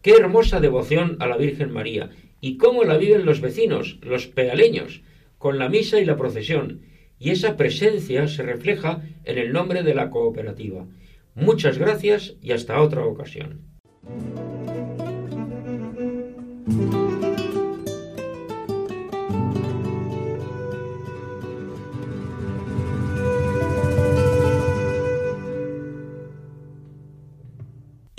[0.02, 5.02] Qué hermosa devoción a la Virgen María y cómo la viven los vecinos, los pealeños,
[5.38, 6.80] con la misa y la procesión.
[7.18, 10.86] Y esa presencia se refleja en el nombre de la cooperativa.
[11.34, 13.60] Muchas gracias y hasta otra ocasión.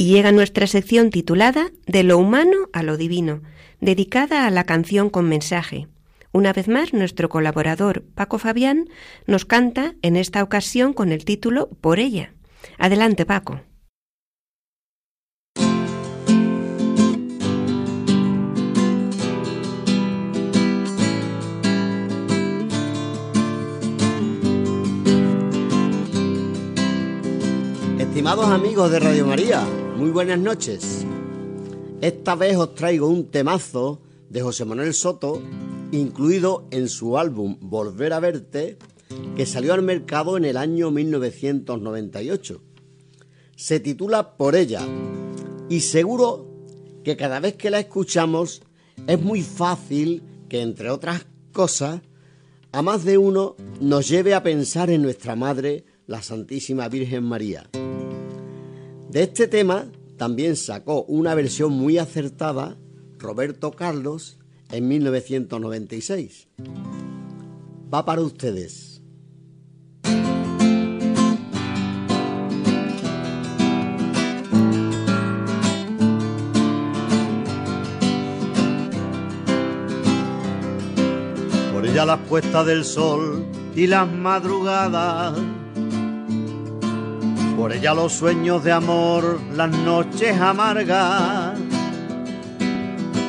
[0.01, 3.43] Y llega nuestra sección titulada De lo humano a lo divino,
[3.81, 5.89] dedicada a la canción con mensaje.
[6.31, 8.89] Una vez más, nuestro colaborador Paco Fabián
[9.27, 12.33] nos canta en esta ocasión con el título Por ella.
[12.79, 13.61] Adelante, Paco.
[27.99, 29.63] Estimados amigos de Radio María,
[30.01, 31.05] muy buenas noches.
[32.01, 35.39] Esta vez os traigo un temazo de José Manuel Soto,
[35.91, 38.79] incluido en su álbum Volver a verte,
[39.35, 42.63] que salió al mercado en el año 1998.
[43.55, 44.81] Se titula Por ella
[45.69, 46.47] y seguro
[47.03, 48.63] que cada vez que la escuchamos
[49.05, 52.01] es muy fácil que, entre otras cosas,
[52.71, 57.69] a más de uno nos lleve a pensar en nuestra Madre, la Santísima Virgen María.
[59.11, 62.77] De este tema también sacó una versión muy acertada
[63.19, 64.39] Roberto Carlos
[64.71, 66.47] en 1996.
[67.93, 69.01] Va para ustedes.
[81.73, 83.45] Por ella las puestas del sol
[83.75, 85.37] y las madrugadas.
[87.61, 91.59] Por ella los sueños de amor, las noches amargas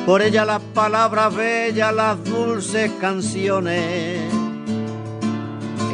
[0.07, 4.19] por ella las palabras bellas, las dulces canciones.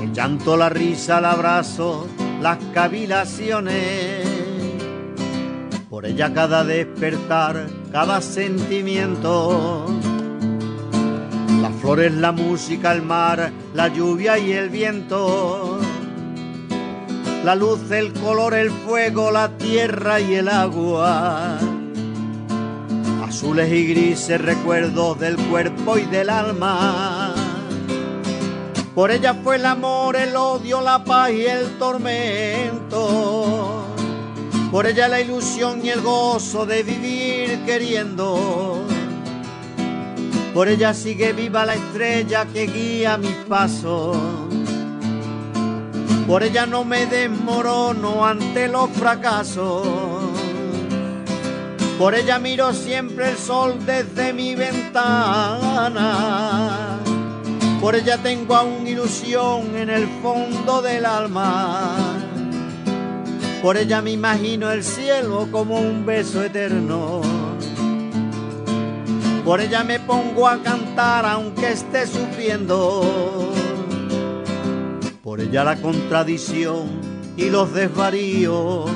[0.01, 2.07] El llanto, la risa, el abrazo,
[2.41, 4.25] las cavilaciones.
[5.89, 9.85] Por ella cada despertar, cada sentimiento.
[11.61, 15.79] Las flores, la música, el mar, la lluvia y el viento.
[17.43, 21.57] La luz, el color, el fuego, la tierra y el agua
[23.29, 27.33] azules y grises recuerdos del cuerpo y del alma.
[28.95, 33.05] Por ella fue el amor, el odio, la paz y el tormento.
[34.71, 38.81] Por ella la ilusión y el gozo de vivir queriendo.
[40.53, 44.17] Por ella sigue viva la estrella que guía mis pasos.
[46.27, 49.87] Por ella no me desmorono ante los fracasos
[51.99, 56.07] por ella miro siempre el sol desde mi ventana.
[57.81, 61.97] Por ella tengo aún ilusión en el fondo del alma.
[63.61, 67.19] Por ella me imagino el cielo como un beso eterno.
[69.43, 73.51] Por ella me pongo a cantar aunque esté sufriendo.
[75.39, 76.89] Por ella la contradicción
[77.37, 78.91] y los desvaríos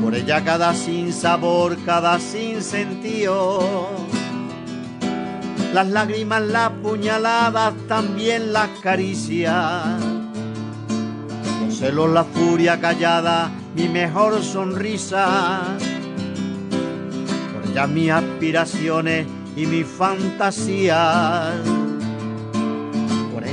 [0.00, 3.88] por ella cada sin sabor, cada sin sentido.
[5.74, 10.00] Las lágrimas, las puñaladas, también las caricias.
[11.66, 15.76] Los celos, la furia callada, mi mejor sonrisa.
[17.52, 21.79] Por ella mis aspiraciones y mis fantasías.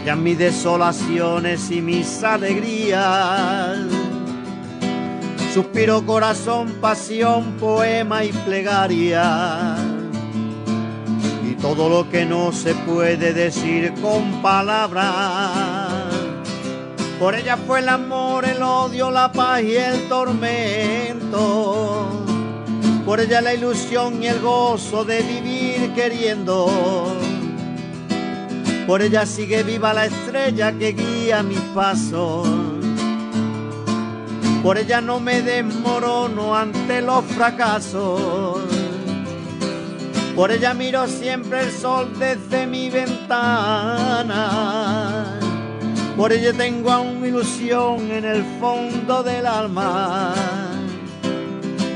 [0.08, 3.78] Ella mis desolaciones y mis alegrías
[5.54, 9.76] Suspiro, corazón, pasión, poema y plegaria.
[11.46, 15.92] Y todo lo que no se puede decir con palabras.
[17.20, 21.36] Por ella fue el amor, el odio, la paz y el tormento.
[23.06, 27.27] Por ella la ilusión y el gozo de vivir queriendo.
[28.88, 32.48] Por ella sigue viva la estrella que guía mis pasos
[34.68, 38.60] por ella no me desmorono ante los fracasos.
[40.36, 44.44] Por ella miro siempre el sol desde mi ventana.
[46.18, 50.34] Por ella tengo aún ilusión en el fondo del alma.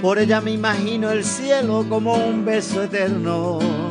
[0.01, 3.90] Por ella me imagino el cielo como un beso eterno.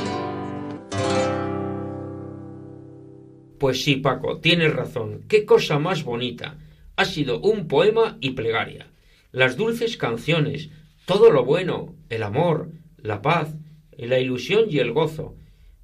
[3.61, 5.21] Pues sí, Paco, tienes razón.
[5.27, 6.57] Qué cosa más bonita.
[6.95, 8.87] Ha sido un poema y plegaria.
[9.31, 10.71] Las dulces canciones,
[11.05, 13.53] todo lo bueno, el amor, la paz,
[13.95, 15.35] la ilusión y el gozo.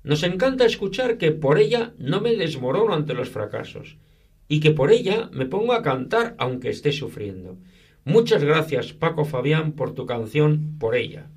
[0.01, 3.97] Nos encanta escuchar que por ella no me desmorono ante los fracasos
[4.47, 7.59] y que por ella me pongo a cantar aunque esté sufriendo.
[8.03, 11.29] Muchas gracias, Paco Fabián, por tu canción Por ella.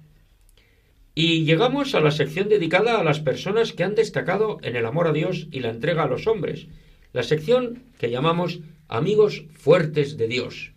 [1.20, 5.06] Y llegamos a la sección dedicada a las personas que han destacado en el amor
[5.06, 6.66] a Dios y la entrega a los hombres,
[7.12, 10.72] la sección que llamamos Amigos Fuertes de Dios.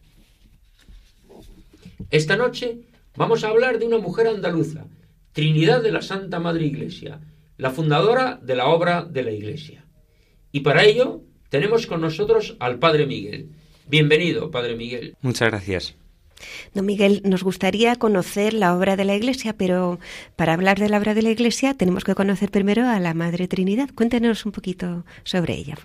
[2.10, 2.80] Esta noche
[3.16, 4.88] Vamos a hablar de una mujer andaluza,
[5.34, 7.20] Trinidad de la Santa Madre Iglesia,
[7.58, 9.86] la fundadora de la obra de la Iglesia.
[10.52, 13.50] Y para ello tenemos con nosotros al Padre Miguel.
[13.88, 15.16] Bienvenido, Padre Miguel.
[15.22, 15.96] Muchas gracias.
[16.74, 20.00] Don Miguel, nos gustaría conocer la obra de la Iglesia, pero
[20.36, 23.48] para hablar de la obra de la Iglesia tenemos que conocer primero a la Madre
[23.48, 23.90] Trinidad.
[23.94, 25.78] Cuéntenos un poquito sobre ella.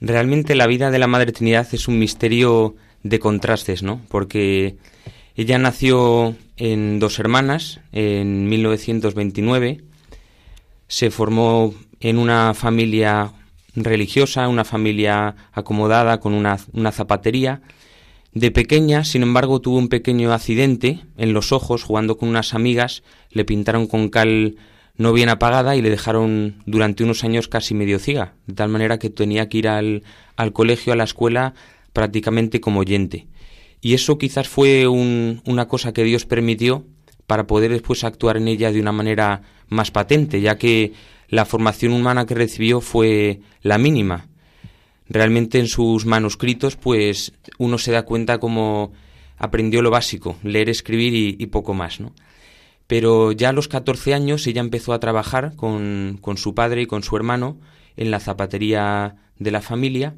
[0.00, 4.00] Realmente la vida de la Madre Trinidad es un misterio de contrastes, ¿no?
[4.08, 4.76] Porque
[5.36, 9.80] ella nació en Dos Hermanas en 1929,
[10.88, 13.32] se formó en una familia
[13.74, 17.62] religiosa, una familia acomodada con una, una zapatería.
[18.32, 23.02] De pequeña, sin embargo, tuvo un pequeño accidente en los ojos jugando con unas amigas,
[23.30, 24.56] le pintaron con cal
[24.96, 28.98] no bien apagada y le dejaron durante unos años casi medio ciega, de tal manera
[28.98, 30.04] que tenía que ir al,
[30.36, 31.54] al colegio, a la escuela,
[31.92, 33.26] prácticamente como oyente.
[33.80, 36.84] Y eso quizás fue una cosa que Dios permitió
[37.26, 40.92] para poder después actuar en ella de una manera más patente, ya que
[41.28, 44.26] la formación humana que recibió fue la mínima.
[45.10, 48.92] Realmente en sus manuscritos, pues uno se da cuenta cómo
[49.36, 52.12] aprendió lo básico, leer, escribir y, poco más, ¿no?
[52.86, 56.86] Pero ya a los 14 años ella empezó a trabajar con, con su padre y
[56.86, 57.58] con su hermano
[57.96, 60.14] en la zapatería de la familia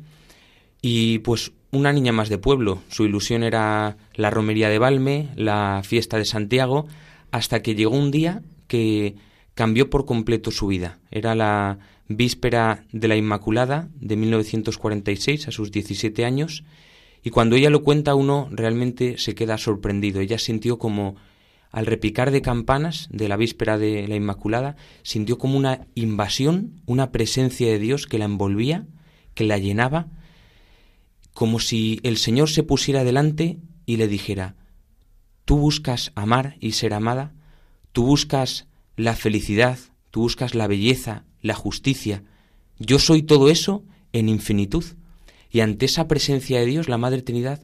[0.83, 2.83] y pues una niña más de pueblo.
[2.89, 6.87] Su ilusión era la romería de Valme, la fiesta de Santiago,
[7.31, 9.17] hasta que llegó un día que
[9.55, 10.99] cambió por completo su vida.
[11.11, 11.79] Era la
[12.09, 16.65] víspera de la Inmaculada de 1946, a sus 17 años,
[17.23, 20.21] y cuando ella lo cuenta uno realmente se queda sorprendido.
[20.21, 21.17] Ella sintió como,
[21.71, 27.13] al repicar de campanas de la víspera de la Inmaculada, sintió como una invasión, una
[27.13, 28.87] presencia de Dios que la envolvía,
[29.35, 30.09] que la llenaba,
[31.33, 34.57] como si el Señor se pusiera delante y le dijera,
[35.45, 37.33] tú buscas amar y ser amada,
[37.93, 39.79] tú buscas la felicidad,
[40.13, 42.23] tú buscas la belleza, la justicia,
[42.79, 43.83] yo soy todo eso
[44.13, 44.85] en infinitud.
[45.51, 47.63] Y ante esa presencia de Dios, la Madre Trinidad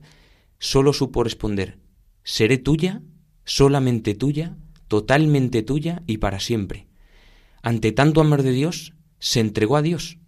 [0.59, 1.78] solo supo responder,
[2.24, 3.03] seré tuya,
[3.44, 4.57] solamente tuya,
[4.88, 6.86] totalmente tuya y para siempre.
[7.62, 10.18] Ante tanto amor de Dios, se entregó a Dios.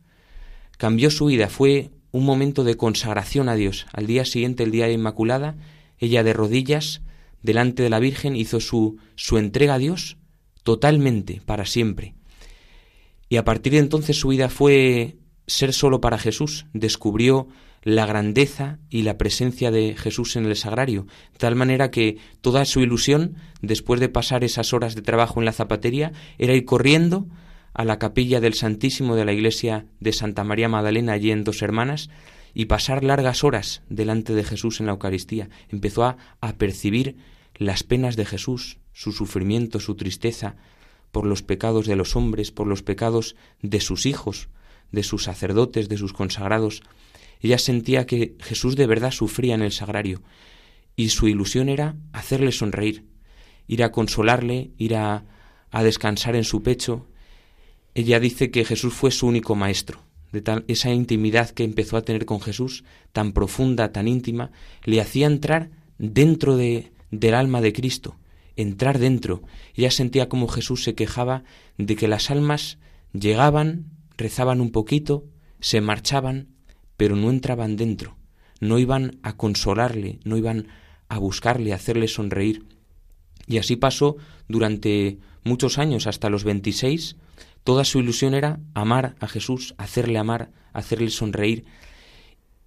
[0.77, 3.87] Cambió su vida, fue un momento de consagración a Dios.
[3.93, 5.57] Al día siguiente, el día de Inmaculada,
[5.99, 7.01] ella de rodillas,
[7.43, 10.19] delante de la Virgen, hizo su, su entrega a Dios
[10.71, 12.15] totalmente, para siempre.
[13.29, 15.17] Y a partir de entonces su vida fue
[15.49, 16.67] ser solo para Jesús.
[16.73, 17.49] Descubrió
[17.83, 22.65] la grandeza y la presencia de Jesús en el sagrario, de tal manera que toda
[22.67, 27.27] su ilusión, después de pasar esas horas de trabajo en la zapatería, era ir corriendo
[27.75, 31.63] a la capilla del Santísimo de la iglesia de Santa María Magdalena allí en Dos
[31.63, 32.11] Hermanas
[32.55, 35.49] y pasar largas horas delante de Jesús en la Eucaristía.
[35.69, 37.17] Empezó a, a percibir
[37.57, 40.57] las penas de Jesús, su sufrimiento, su tristeza,
[41.11, 44.49] por los pecados de los hombres, por los pecados de sus hijos,
[44.93, 46.83] de sus sacerdotes, de sus consagrados.
[47.41, 50.23] Ella sentía que Jesús de verdad sufría en el sagrario
[50.97, 53.07] y su ilusión era hacerle sonreír,
[53.67, 55.25] ir a consolarle, ir a,
[55.71, 57.07] a descansar en su pecho,
[57.95, 60.03] ella dice que Jesús fue su único maestro.
[60.33, 64.53] De tal, esa intimidad que empezó a tener con Jesús, tan profunda, tan íntima,
[64.85, 68.17] le hacía entrar dentro de, del alma de Cristo,
[68.57, 69.43] entrar dentro.
[69.75, 71.45] Ella sentía como Jesús se quejaba
[71.79, 72.79] de que las almas
[73.13, 73.87] llegaban,
[74.17, 75.25] rezaban un poquito,
[75.61, 76.49] se marchaban,
[76.97, 78.17] pero no entraban dentro,
[78.61, 80.69] no iban a consolarle, no iban
[81.09, 82.65] a buscarle, a hacerle sonreír.
[83.47, 84.17] Y así pasó
[84.49, 87.17] durante muchos años, hasta los 26,
[87.65, 91.65] Toda su ilusión era amar a Jesús, hacerle amar, hacerle sonreír.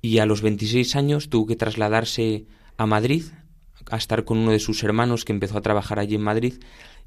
[0.02, 2.46] Y a los 26 años tuvo que trasladarse
[2.78, 3.24] a Madrid,
[3.90, 6.56] a estar con uno de sus hermanos que empezó a trabajar allí en Madrid.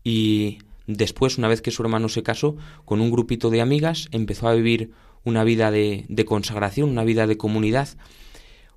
[0.05, 4.49] Y después, una vez que su hermano se casó, con un grupito de amigas, empezó
[4.49, 4.93] a vivir
[5.25, 7.89] una vida de, consagración, una vida de comunidad.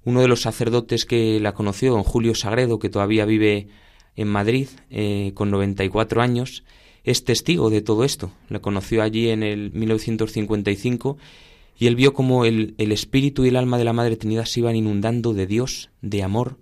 [0.04, 3.68] Uno de los sacerdotes que la conoció, don Julio Sagredo, que todavía vive
[4.16, 6.64] en Madrid, eh, con 94 años,
[7.04, 8.32] es testigo de todo esto.
[8.50, 11.18] La conoció allí en el 1955
[11.78, 14.60] y él vio como el, el espíritu y el alma de la Madre Trinidad se
[14.62, 16.58] iban inundando de Dios, de amor,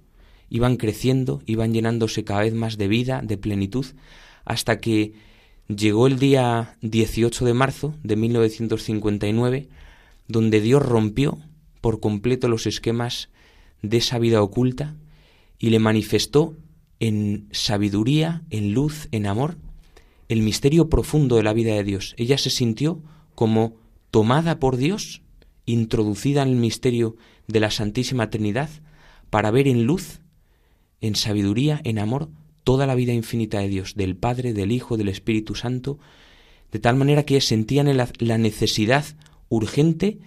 [0.49, 3.85] iban creciendo, iban llenándose cada vez más de vida, de plenitud,
[4.45, 5.13] hasta que
[5.67, 9.67] llegó el día 18 de marzo de 1959,
[10.27, 11.37] donde Dios rompió
[11.81, 13.29] por completo los esquemas
[13.81, 14.95] de esa vida oculta
[15.59, 16.55] y le manifestó
[16.99, 19.57] en sabiduría, en luz, en amor,
[20.29, 22.15] el misterio profundo de la vida de Dios.
[22.17, 23.01] Ella se sintió
[23.35, 23.75] como
[24.11, 25.21] tomada por Dios,
[25.65, 27.15] introducida en el misterio
[27.47, 28.69] de la Santísima Trinidad,
[29.29, 30.21] para ver en luz,
[31.01, 32.29] en sabiduría, en amor,
[32.63, 35.99] toda la vida infinita de Dios, del Padre, del Hijo, del Espíritu Santo,
[36.71, 39.05] de tal manera que sentían la, necesidad
[39.49, 40.19] urgente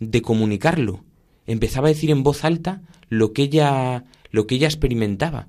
[0.00, 1.04] de comunicarlo.
[1.46, 5.48] Empezaba a decir en voz alta lo que ella, lo que ella experimentaba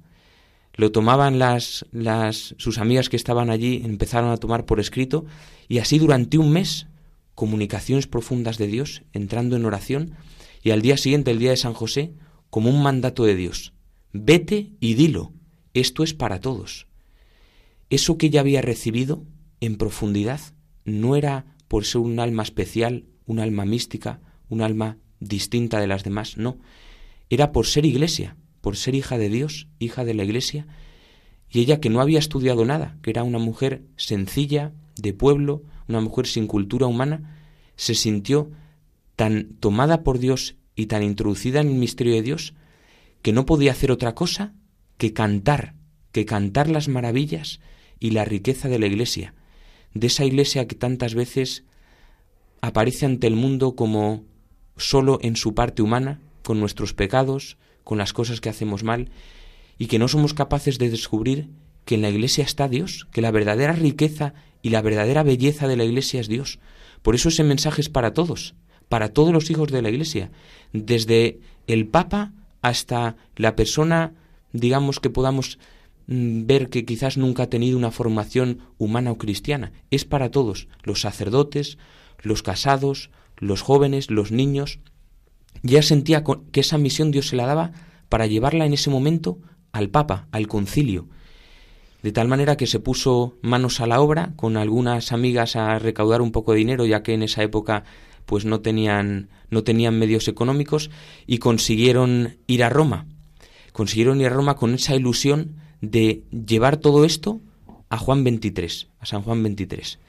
[0.75, 5.25] lo tomaban las, las, sus amigas que estaban allí, empezaron a tomar por escrito,
[5.67, 6.87] y así durante un mes,
[7.35, 10.15] comunicaciones profundas de Dios, entrando en oración,
[10.63, 12.13] y al día siguiente, el día de San José,
[12.49, 13.72] como un mandato de Dios.
[14.15, 15.33] Vete y dilo,
[15.73, 16.85] esto es para todos.
[17.89, 19.25] Eso que ella había recibido
[19.59, 20.39] en profundidad
[20.85, 26.03] no era por ser un alma especial, un alma mística, un alma distinta de las
[26.03, 26.59] demás, no.
[27.31, 30.67] Era por ser iglesia, por ser hija de Dios, hija de la iglesia,
[31.49, 36.01] y ella que no había estudiado nada, que era una mujer sencilla, de pueblo, una
[36.01, 37.39] mujer sin cultura humana,
[37.77, 38.51] se sintió
[39.15, 42.53] tan tomada por Dios y tan introducida en el misterio de Dios
[43.23, 44.53] que no podía hacer otra cosa
[44.97, 45.73] que cantar,
[46.11, 47.59] que cantar las maravillas
[47.99, 49.33] y la riqueza de la Iglesia,
[49.95, 51.63] de esa Iglesia que tantas veces
[52.61, 54.23] aparece ante el mundo como
[54.77, 59.09] solo en su parte humana, con nuestros pecados, con las cosas que hacemos mal,
[59.77, 61.49] y que no somos capaces de descubrir
[61.85, 65.77] que en la Iglesia está Dios, que la verdadera riqueza y la verdadera belleza de
[65.77, 66.59] la Iglesia es Dios.
[67.01, 68.55] Por eso ese mensaje es para todos,
[68.89, 70.31] para todos los hijos de la Iglesia,
[70.73, 72.33] desde el Papa
[72.63, 74.13] hasta la persona,
[74.53, 75.59] digamos, que podamos
[76.07, 79.73] mm, ver que quizás nunca ha tenido una formación humana o cristiana.
[79.91, 81.77] Es para todos, los sacerdotes,
[82.19, 84.79] los casados, los jóvenes, los niños.
[85.61, 87.71] Ya sentía que esa misión Dios se la daba
[88.09, 89.39] para llevarla en ese momento
[89.71, 91.09] al Papa, al concilio.
[92.01, 96.21] De tal manera que se puso manos a la obra con algunas amigas a recaudar
[96.21, 97.83] un poco de dinero, ya que en esa época
[98.25, 100.89] pues no tenían, no tenían medios económicos
[101.27, 103.05] y consiguieron ir a Roma.
[103.71, 107.41] Consiguieron ir a Roma con esa ilusión de llevar todo esto
[107.89, 109.99] a Juan 23, a San Juan 23.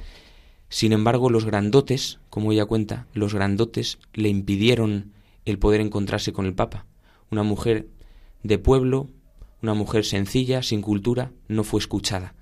[0.69, 5.13] Sin embargo, los grandotes, como ella cuenta, los grandotes le impidieron
[5.45, 6.87] el poder encontrarse con el Papa.
[7.31, 7.89] Una mujer
[8.43, 9.09] de pueblo,
[9.63, 12.35] una mujer sencilla, sin cultura, no fue escuchada.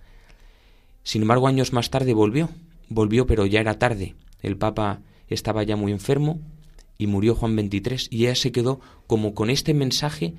[1.03, 2.49] Sin embargo, años más tarde volvió,
[2.89, 4.15] volvió pero ya era tarde.
[4.41, 5.01] El Papa
[5.33, 6.41] estaba ya muy enfermo
[6.99, 10.35] y murió Juan XXIII y ella se quedó como con este mensaje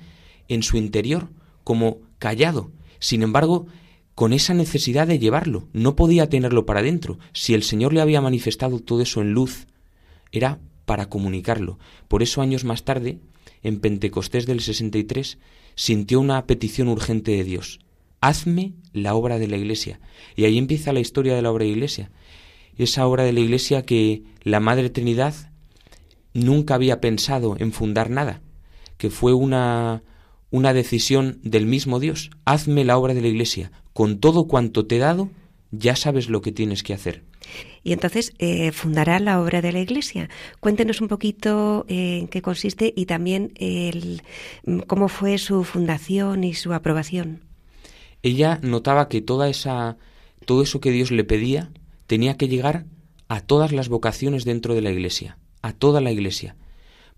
[0.48, 1.28] en su interior,
[1.62, 2.70] como callado.
[2.98, 3.66] Sin embargo,
[4.14, 5.68] con esa necesidad de llevarlo.
[5.72, 7.18] No podía tenerlo para adentro.
[7.32, 9.66] Si el Señor le había manifestado todo eso en luz,
[10.32, 11.78] era para comunicarlo.
[12.08, 13.18] Por eso años más tarde,
[13.62, 15.38] en Pentecostés del 63,
[15.74, 17.80] sintió una petición urgente de Dios.
[18.20, 20.00] Hazme la obra de la Iglesia.
[20.36, 22.10] Y ahí empieza la historia de la obra de la Iglesia.
[22.76, 25.34] Esa obra de la Iglesia que la Madre Trinidad
[26.32, 28.42] nunca había pensado en fundar nada,
[28.98, 30.02] que fue una,
[30.50, 32.30] una decisión del mismo Dios.
[32.44, 35.30] Hazme la obra de la Iglesia, con todo cuanto te he dado,
[35.70, 37.22] ya sabes lo que tienes que hacer.
[37.82, 40.30] Y entonces eh, fundará la obra de la Iglesia.
[40.60, 44.22] Cuéntenos un poquito eh, en qué consiste y también el,
[44.86, 47.40] cómo fue su fundación y su aprobación.
[48.22, 49.98] Ella notaba que toda esa,
[50.46, 51.70] todo eso que Dios le pedía
[52.06, 52.86] tenía que llegar
[53.28, 56.56] a todas las vocaciones dentro de la Iglesia, a toda la Iglesia.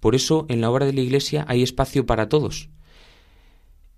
[0.00, 2.68] Por eso en la obra de la Iglesia hay espacio para todos.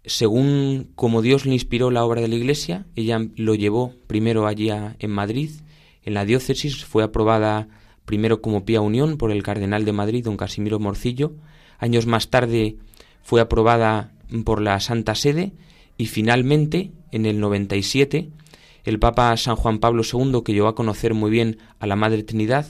[0.05, 4.71] Según como Dios le inspiró la obra de la Iglesia, ella lo llevó primero allí
[4.71, 5.51] en Madrid,
[6.03, 7.69] en la diócesis fue aprobada
[8.07, 11.35] primero como Pía Unión por el cardenal de Madrid, don Casimiro Morcillo,
[11.79, 12.77] años más tarde
[13.23, 14.13] fue aprobada
[14.45, 15.53] por la Santa Sede
[15.99, 18.31] y finalmente, en el 97,
[18.89, 22.23] el Papa San Juan Pablo II, que llegó a conocer muy bien a la Madre
[22.23, 22.67] Trinidad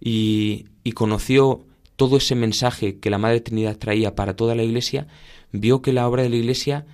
[0.00, 5.08] y, y conoció todo ese mensaje que la Madre Trinidad traía para toda la Iglesia,
[5.50, 6.86] vio que la obra de la Iglesia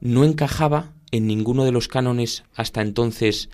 [0.00, 3.48] no encajaba en ninguno de los cánones hasta entonces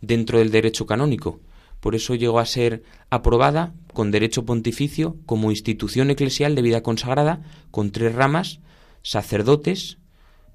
[0.00, 1.40] dentro del derecho canónico.
[1.80, 7.42] Por eso llegó a ser aprobada con derecho pontificio como institución eclesial de vida consagrada
[7.70, 8.60] con tres ramas,
[9.02, 9.98] sacerdotes,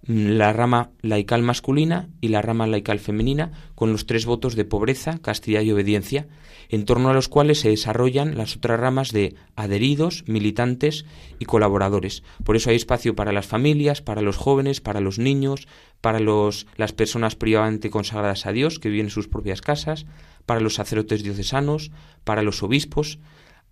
[0.06, 5.20] la rama laical masculina y la rama laical femenina, con los tres votos de pobreza,
[5.20, 6.28] castidad y obediencia,
[6.70, 11.06] en torno a los cuales se desarrollan las otras ramas de adheridos, militantes
[11.39, 12.24] y colaboradores.
[12.43, 15.68] Por eso hay espacio para las familias, para los jóvenes, para los niños,
[16.01, 20.06] para los, las personas privadamente consagradas a Dios, que viven en sus propias casas,
[20.45, 21.91] para los sacerdotes diocesanos,
[22.26, 23.20] para los obispos.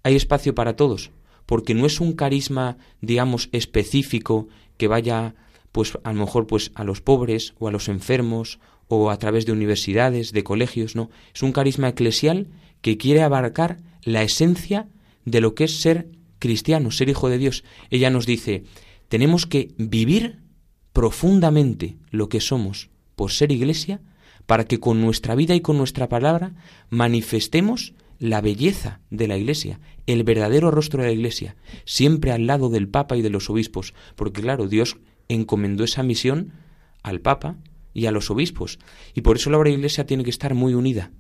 [0.04, 1.12] Hay espacio para todos,
[1.46, 5.36] porque no es un carisma, digamos, específico que vaya
[5.72, 9.46] pues a lo mejor pues a los pobres o a los enfermos o a través
[9.46, 12.48] de universidades, de colegios, no, es un carisma eclesial
[12.82, 14.88] que quiere abarcar la esencia
[15.24, 16.10] de lo que es ser
[16.40, 17.64] cristiano, ser hijo de Dios.
[17.90, 18.64] Ella nos dice,
[19.08, 20.40] tenemos que vivir
[20.92, 24.02] profundamente lo que somos por ser iglesia,
[24.46, 26.54] para que con nuestra vida y con nuestra palabra
[26.90, 31.56] manifestemos la belleza de la Iglesia, el verdadero rostro de la Iglesia,
[31.86, 34.98] siempre al lado del Papa y de los obispos, porque claro, Dios
[35.34, 36.54] encomendó esa misión
[37.04, 37.58] al Papa
[37.94, 38.80] y a los obispos.
[39.14, 41.12] Y por eso la obra Iglesia tiene que estar muy unida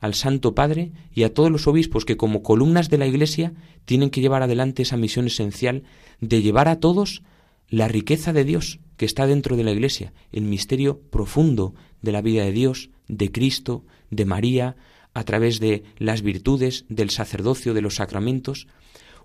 [0.00, 3.52] al Santo Padre y a todos los obispos que como columnas de la Iglesia
[3.84, 5.84] tienen que llevar adelante esa misión esencial
[6.20, 7.22] de llevar a todos
[7.68, 12.22] la riqueza de Dios que está dentro de la Iglesia, el misterio profundo de la
[12.22, 14.76] vida de Dios, de Cristo, de María,
[15.14, 18.68] a través de las virtudes, del sacerdocio, de los sacramentos,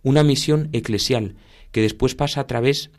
[0.04, 1.36] una misión eclesial
[1.72, 2.92] que después pasa a través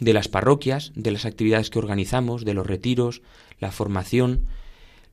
[0.00, 3.22] de las parroquias, de las actividades que organizamos, de los retiros,
[3.60, 4.46] la formación.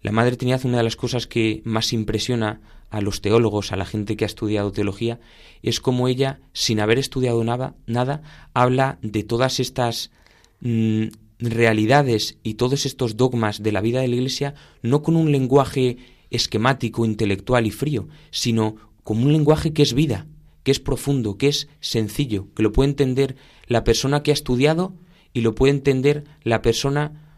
[0.01, 3.85] La Madre Trinidad, una de las cosas que más impresiona a los teólogos, a la
[3.85, 5.19] gente que ha estudiado teología,
[5.61, 8.21] es como ella, sin haber estudiado nada, nada
[8.53, 10.11] habla de todas estas
[10.59, 11.05] mm,
[11.39, 15.97] realidades y todos estos dogmas de la vida de la Iglesia, no con un lenguaje
[16.29, 20.27] esquemático, intelectual y frío, sino como un lenguaje que es vida,
[20.63, 23.35] que es profundo, que es sencillo, que lo puede entender
[23.67, 24.93] la persona que ha estudiado
[25.33, 27.37] y lo puede entender la persona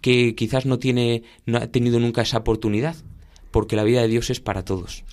[0.00, 2.96] que quizás no tiene no ha tenido nunca esa oportunidad,
[3.50, 5.04] porque la vida de Dios es para todos.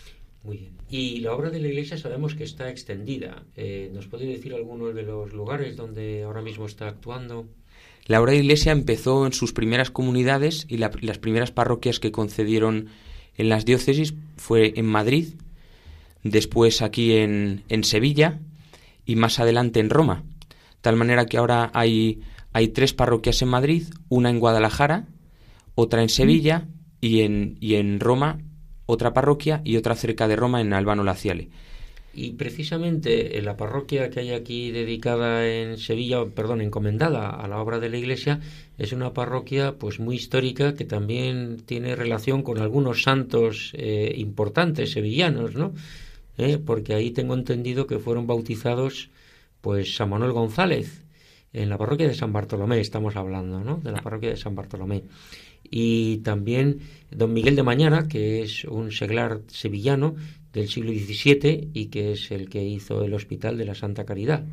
[0.43, 0.79] Muy bien.
[0.89, 3.43] Y la obra de la Iglesia sabemos que está extendida.
[3.55, 7.45] Eh, ¿Nos puede decir algunos de los lugares donde ahora mismo está actuando?
[8.05, 12.11] La obra de la Iglesia empezó en sus primeras comunidades y las primeras parroquias que
[12.11, 12.87] concedieron
[13.37, 15.35] en las diócesis fue en Madrid,
[16.23, 18.39] después aquí en, en Sevilla
[19.05, 20.23] y más adelante en Roma.
[20.81, 22.21] Tal manera que ahora hay,
[22.53, 25.07] hay tres parroquias en Madrid, una en Guadalajara,
[25.75, 26.67] otra en Sevilla
[27.01, 28.39] y en, y en Roma
[28.89, 31.49] otra parroquia y otra cerca de Roma en Albano Laciale.
[32.11, 37.61] Y precisamente en la parroquia que hay aquí dedicada en Sevilla, perdón, encomendada a la
[37.61, 38.39] obra de la Iglesia,
[38.79, 44.91] es una parroquia pues muy histórica que también tiene relación con algunos santos eh, importantes
[44.91, 45.73] sevillanos, ¿no?
[46.39, 46.57] ¿Eh?
[46.57, 49.09] porque ahí tengo entendido que fueron bautizados
[49.61, 51.03] pues San Manuel González,
[51.51, 53.77] en la parroquia de San Bartolomé estamos hablando, ¿no?
[53.77, 55.03] De la parroquia de San Bartolomé.
[55.63, 56.79] Y también
[57.11, 60.15] don Miguel de Mañana, que es un seglar sevillano
[60.53, 64.45] del siglo XVII y que es el que hizo el Hospital de la Santa Caridad,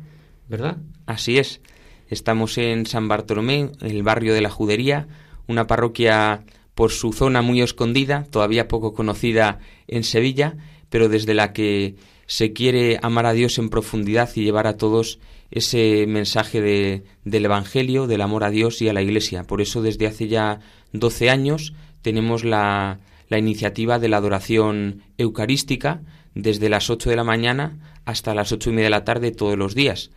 [0.49, 0.77] ¿verdad?
[1.05, 1.61] Así es.
[2.09, 5.07] Estamos en San Bartolomé, en el barrio de la Judería,
[5.47, 10.57] una parroquia por su zona muy escondida, todavía poco conocida en Sevilla,
[10.89, 15.19] pero desde la que se quiere amar a Dios en profundidad y llevar a todos
[15.49, 19.43] ese mensaje de, del Evangelio, del amor a Dios y a la Iglesia.
[19.43, 20.59] Por eso desde hace ya
[20.91, 26.01] 12 años tenemos la, la iniciativa de la adoración eucarística
[26.35, 29.57] desde las 8 de la mañana hasta las ocho y media de la tarde todos
[29.57, 30.11] los días.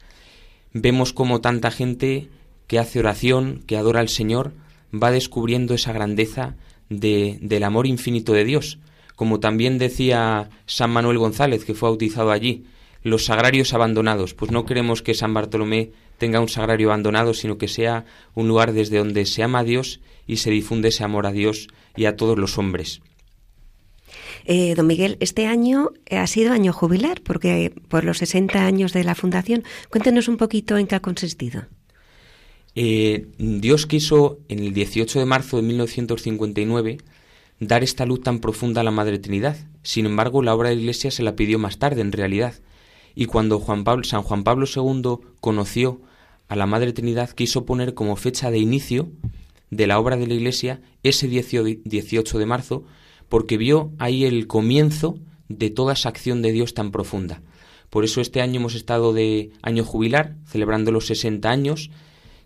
[0.73, 2.29] Vemos como tanta gente
[2.68, 4.53] que hace oración, que adora al Señor,
[4.93, 6.55] va descubriendo esa grandeza
[6.89, 8.79] de, del amor infinito de Dios
[9.21, 12.64] como también decía San Manuel González, que fue bautizado allí,
[13.03, 14.33] los sagrarios abandonados.
[14.33, 18.73] Pues no queremos que San Bartolomé tenga un sagrario abandonado, sino que sea un lugar
[18.73, 22.16] desde donde se ama a Dios y se difunde ese amor a Dios y a
[22.16, 23.03] todos los hombres.
[24.47, 29.05] Eh, don Miguel, este año ha sido año jubilar, porque por los 60 años de
[29.05, 31.66] la Fundación, cuéntenos un poquito en qué ha consistido.
[32.75, 36.97] Eh, Dios quiso, en el 18 de marzo de 1959,
[37.61, 39.57] dar esta luz tan profunda a la Madre Trinidad.
[39.83, 42.55] Sin embargo, la obra de la Iglesia se la pidió más tarde, en realidad.
[43.15, 46.01] Y cuando Juan Pablo, San Juan Pablo II conoció
[46.49, 49.11] a la Madre Trinidad, quiso poner como fecha de inicio
[49.71, 52.85] de la obra de la Iglesia ese 18 de marzo,
[53.29, 57.43] porque vio ahí el comienzo de toda esa acción de Dios tan profunda.
[57.91, 61.91] Por eso este año hemos estado de año jubilar, celebrando los 60 años.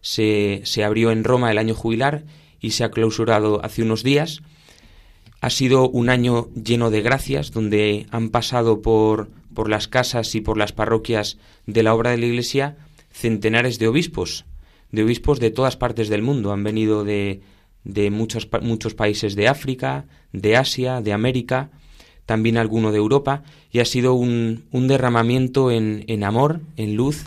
[0.01, 2.25] Se, se abrió en Roma el año jubilar
[2.61, 4.43] y se ha clausurado hace unos días
[5.45, 10.41] ha sido un año lleno de gracias, donde han pasado por, por las casas y
[10.41, 11.37] por las parroquias
[11.67, 12.79] de la obra de la Iglesia
[13.11, 14.47] centenares de obispos,
[14.91, 16.51] de obispos de todas partes del mundo.
[16.51, 17.43] Han venido de,
[17.85, 21.69] de muchos, muchos países de África, de Asia, de América,
[22.25, 27.27] también alguno de Europa, y ha sido un, un derramamiento en, en, amor, en luz,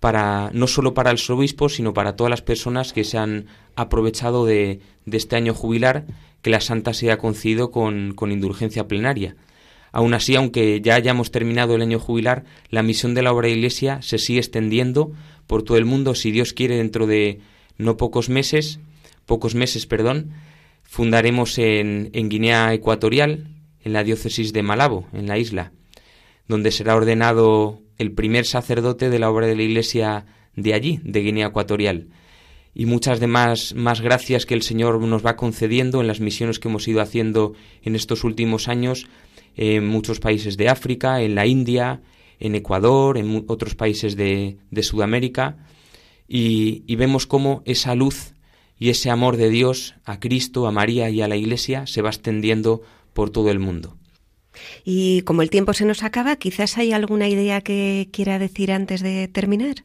[0.00, 4.44] para, no solo para los obispos, sino para todas las personas que se han aprovechado
[4.44, 6.04] de, de este año jubilar
[6.44, 9.34] que la Santa sea concedido con, con indulgencia plenaria.
[9.92, 13.54] Aún así, aunque ya hayamos terminado el año jubilar, la misión de la obra de
[13.54, 15.12] Iglesia se sigue extendiendo
[15.46, 16.14] por todo el mundo.
[16.14, 17.40] Si Dios quiere, dentro de
[17.78, 18.78] no pocos meses,
[19.24, 20.32] pocos meses, perdón,
[20.82, 23.48] fundaremos en, en Guinea Ecuatorial,
[23.82, 25.72] en la diócesis de Malabo, en la isla,
[26.46, 30.26] donde será ordenado el primer sacerdote de la obra de la Iglesia
[30.56, 32.08] de allí, de Guinea Ecuatorial
[32.74, 36.68] y muchas demás más gracias que el Señor nos va concediendo en las misiones que
[36.68, 39.06] hemos ido haciendo en estos últimos años
[39.56, 42.02] en muchos países de África, en la India,
[42.40, 45.56] en Ecuador, en otros países de, de Sudamérica,
[46.26, 48.32] y, y, vemos cómo esa luz
[48.78, 52.08] y ese amor de Dios a Cristo, a María y a la Iglesia se va
[52.08, 53.96] extendiendo por todo el mundo.
[54.84, 59.02] Y como el tiempo se nos acaba, quizás hay alguna idea que quiera decir antes
[59.02, 59.84] de terminar.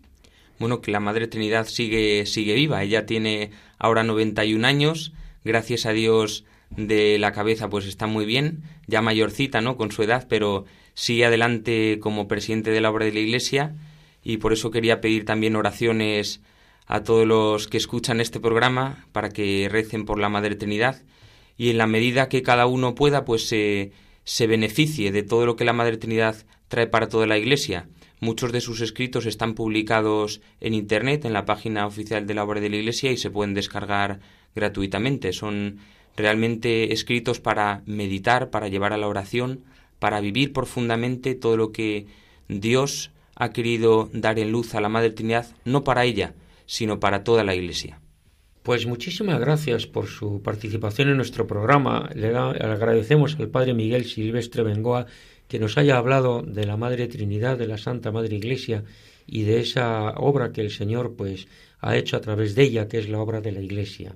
[0.59, 2.83] Bueno, que la Madre Trinidad sigue, sigue viva.
[2.83, 8.63] Ella tiene ahora 91 años, gracias a Dios de la cabeza pues está muy bien,
[8.87, 9.77] ya mayorcita, ¿no?
[9.77, 13.75] Con su edad, pero sigue adelante como presidente de la obra de la Iglesia
[14.23, 16.41] y por eso quería pedir también oraciones
[16.85, 21.01] a todos los que escuchan este programa para que recen por la Madre Trinidad
[21.57, 23.91] y en la medida que cada uno pueda pues se,
[24.23, 26.35] se beneficie de todo lo que la Madre Trinidad
[26.67, 27.87] trae para toda la Iglesia.
[28.19, 32.59] Muchos de sus escritos están publicados en Internet, en la página oficial de la obra
[32.59, 34.19] de la Iglesia y se pueden descargar
[34.55, 35.31] gratuitamente.
[35.31, 35.77] Son
[36.17, 39.63] realmente escritos para meditar, para llevar a la oración,
[39.99, 42.07] para vivir profundamente todo lo que
[42.49, 46.33] Dios ha querido dar en luz a la Madre Trinidad, no para ella,
[46.65, 48.01] sino para toda la Iglesia.
[48.63, 52.09] Pues muchísimas gracias por su participación en nuestro programa.
[52.13, 55.05] Le, agradecemos al Padre Miguel Silvestre Bengoa
[55.49, 58.83] que nos haya hablado de la Madre Trinidad, de la Santa Madre Iglesia
[59.25, 61.47] y de esa obra que el Señor pues
[61.81, 64.15] ha hecho a través de ella, que es la obra de la Iglesia.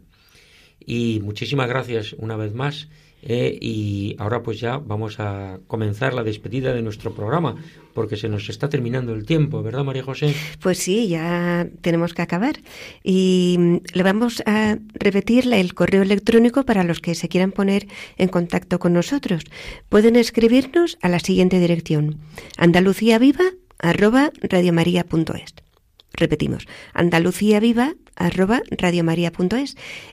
[0.86, 2.88] Y muchísimas gracias una vez más.
[3.26, 7.56] Eh, y ahora pues ya vamos a comenzar la despedida de nuestro programa,
[7.94, 10.34] porque se nos está terminando el tiempo, ¿verdad María José?
[10.60, 12.58] Pues sí, ya tenemos que acabar.
[13.04, 17.88] Y mm, le vamos a repetir el correo electrónico para los que se quieran poner
[18.18, 19.44] en contacto con nosotros.
[19.90, 22.20] Pueden escribirnos a la siguiente dirección,
[22.58, 23.46] andaluciaviva
[23.80, 25.63] radiomaria.es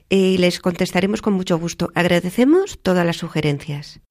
[0.09, 1.89] y les contestaremos con mucho gusto.
[1.95, 4.01] Agradecemos todas las sugerencias.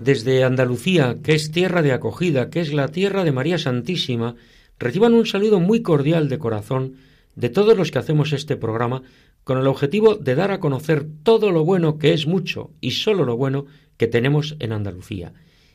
[0.00, 4.34] Desde Andalucía, que es tierra de acogida, que es la tierra de María Santísima,
[4.78, 6.96] reciban un saludo muy cordial de corazón
[7.36, 9.02] de todos los que hacemos este programa
[9.44, 13.24] con el objetivo de dar a conocer todo lo bueno que es mucho y solo
[13.24, 13.66] lo bueno
[13.96, 15.32] que tenemos en Andalucía.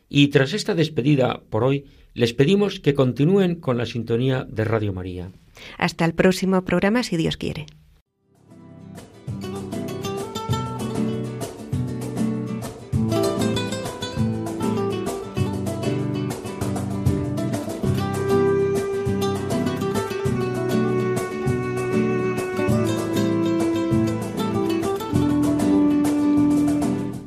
[0.10, 4.94] Y tras esta despedida por hoy, les pedimos que continúen con la sintonía de Radio
[4.94, 5.32] María.
[5.78, 7.66] Hasta el próximo programa, si Dios quiere.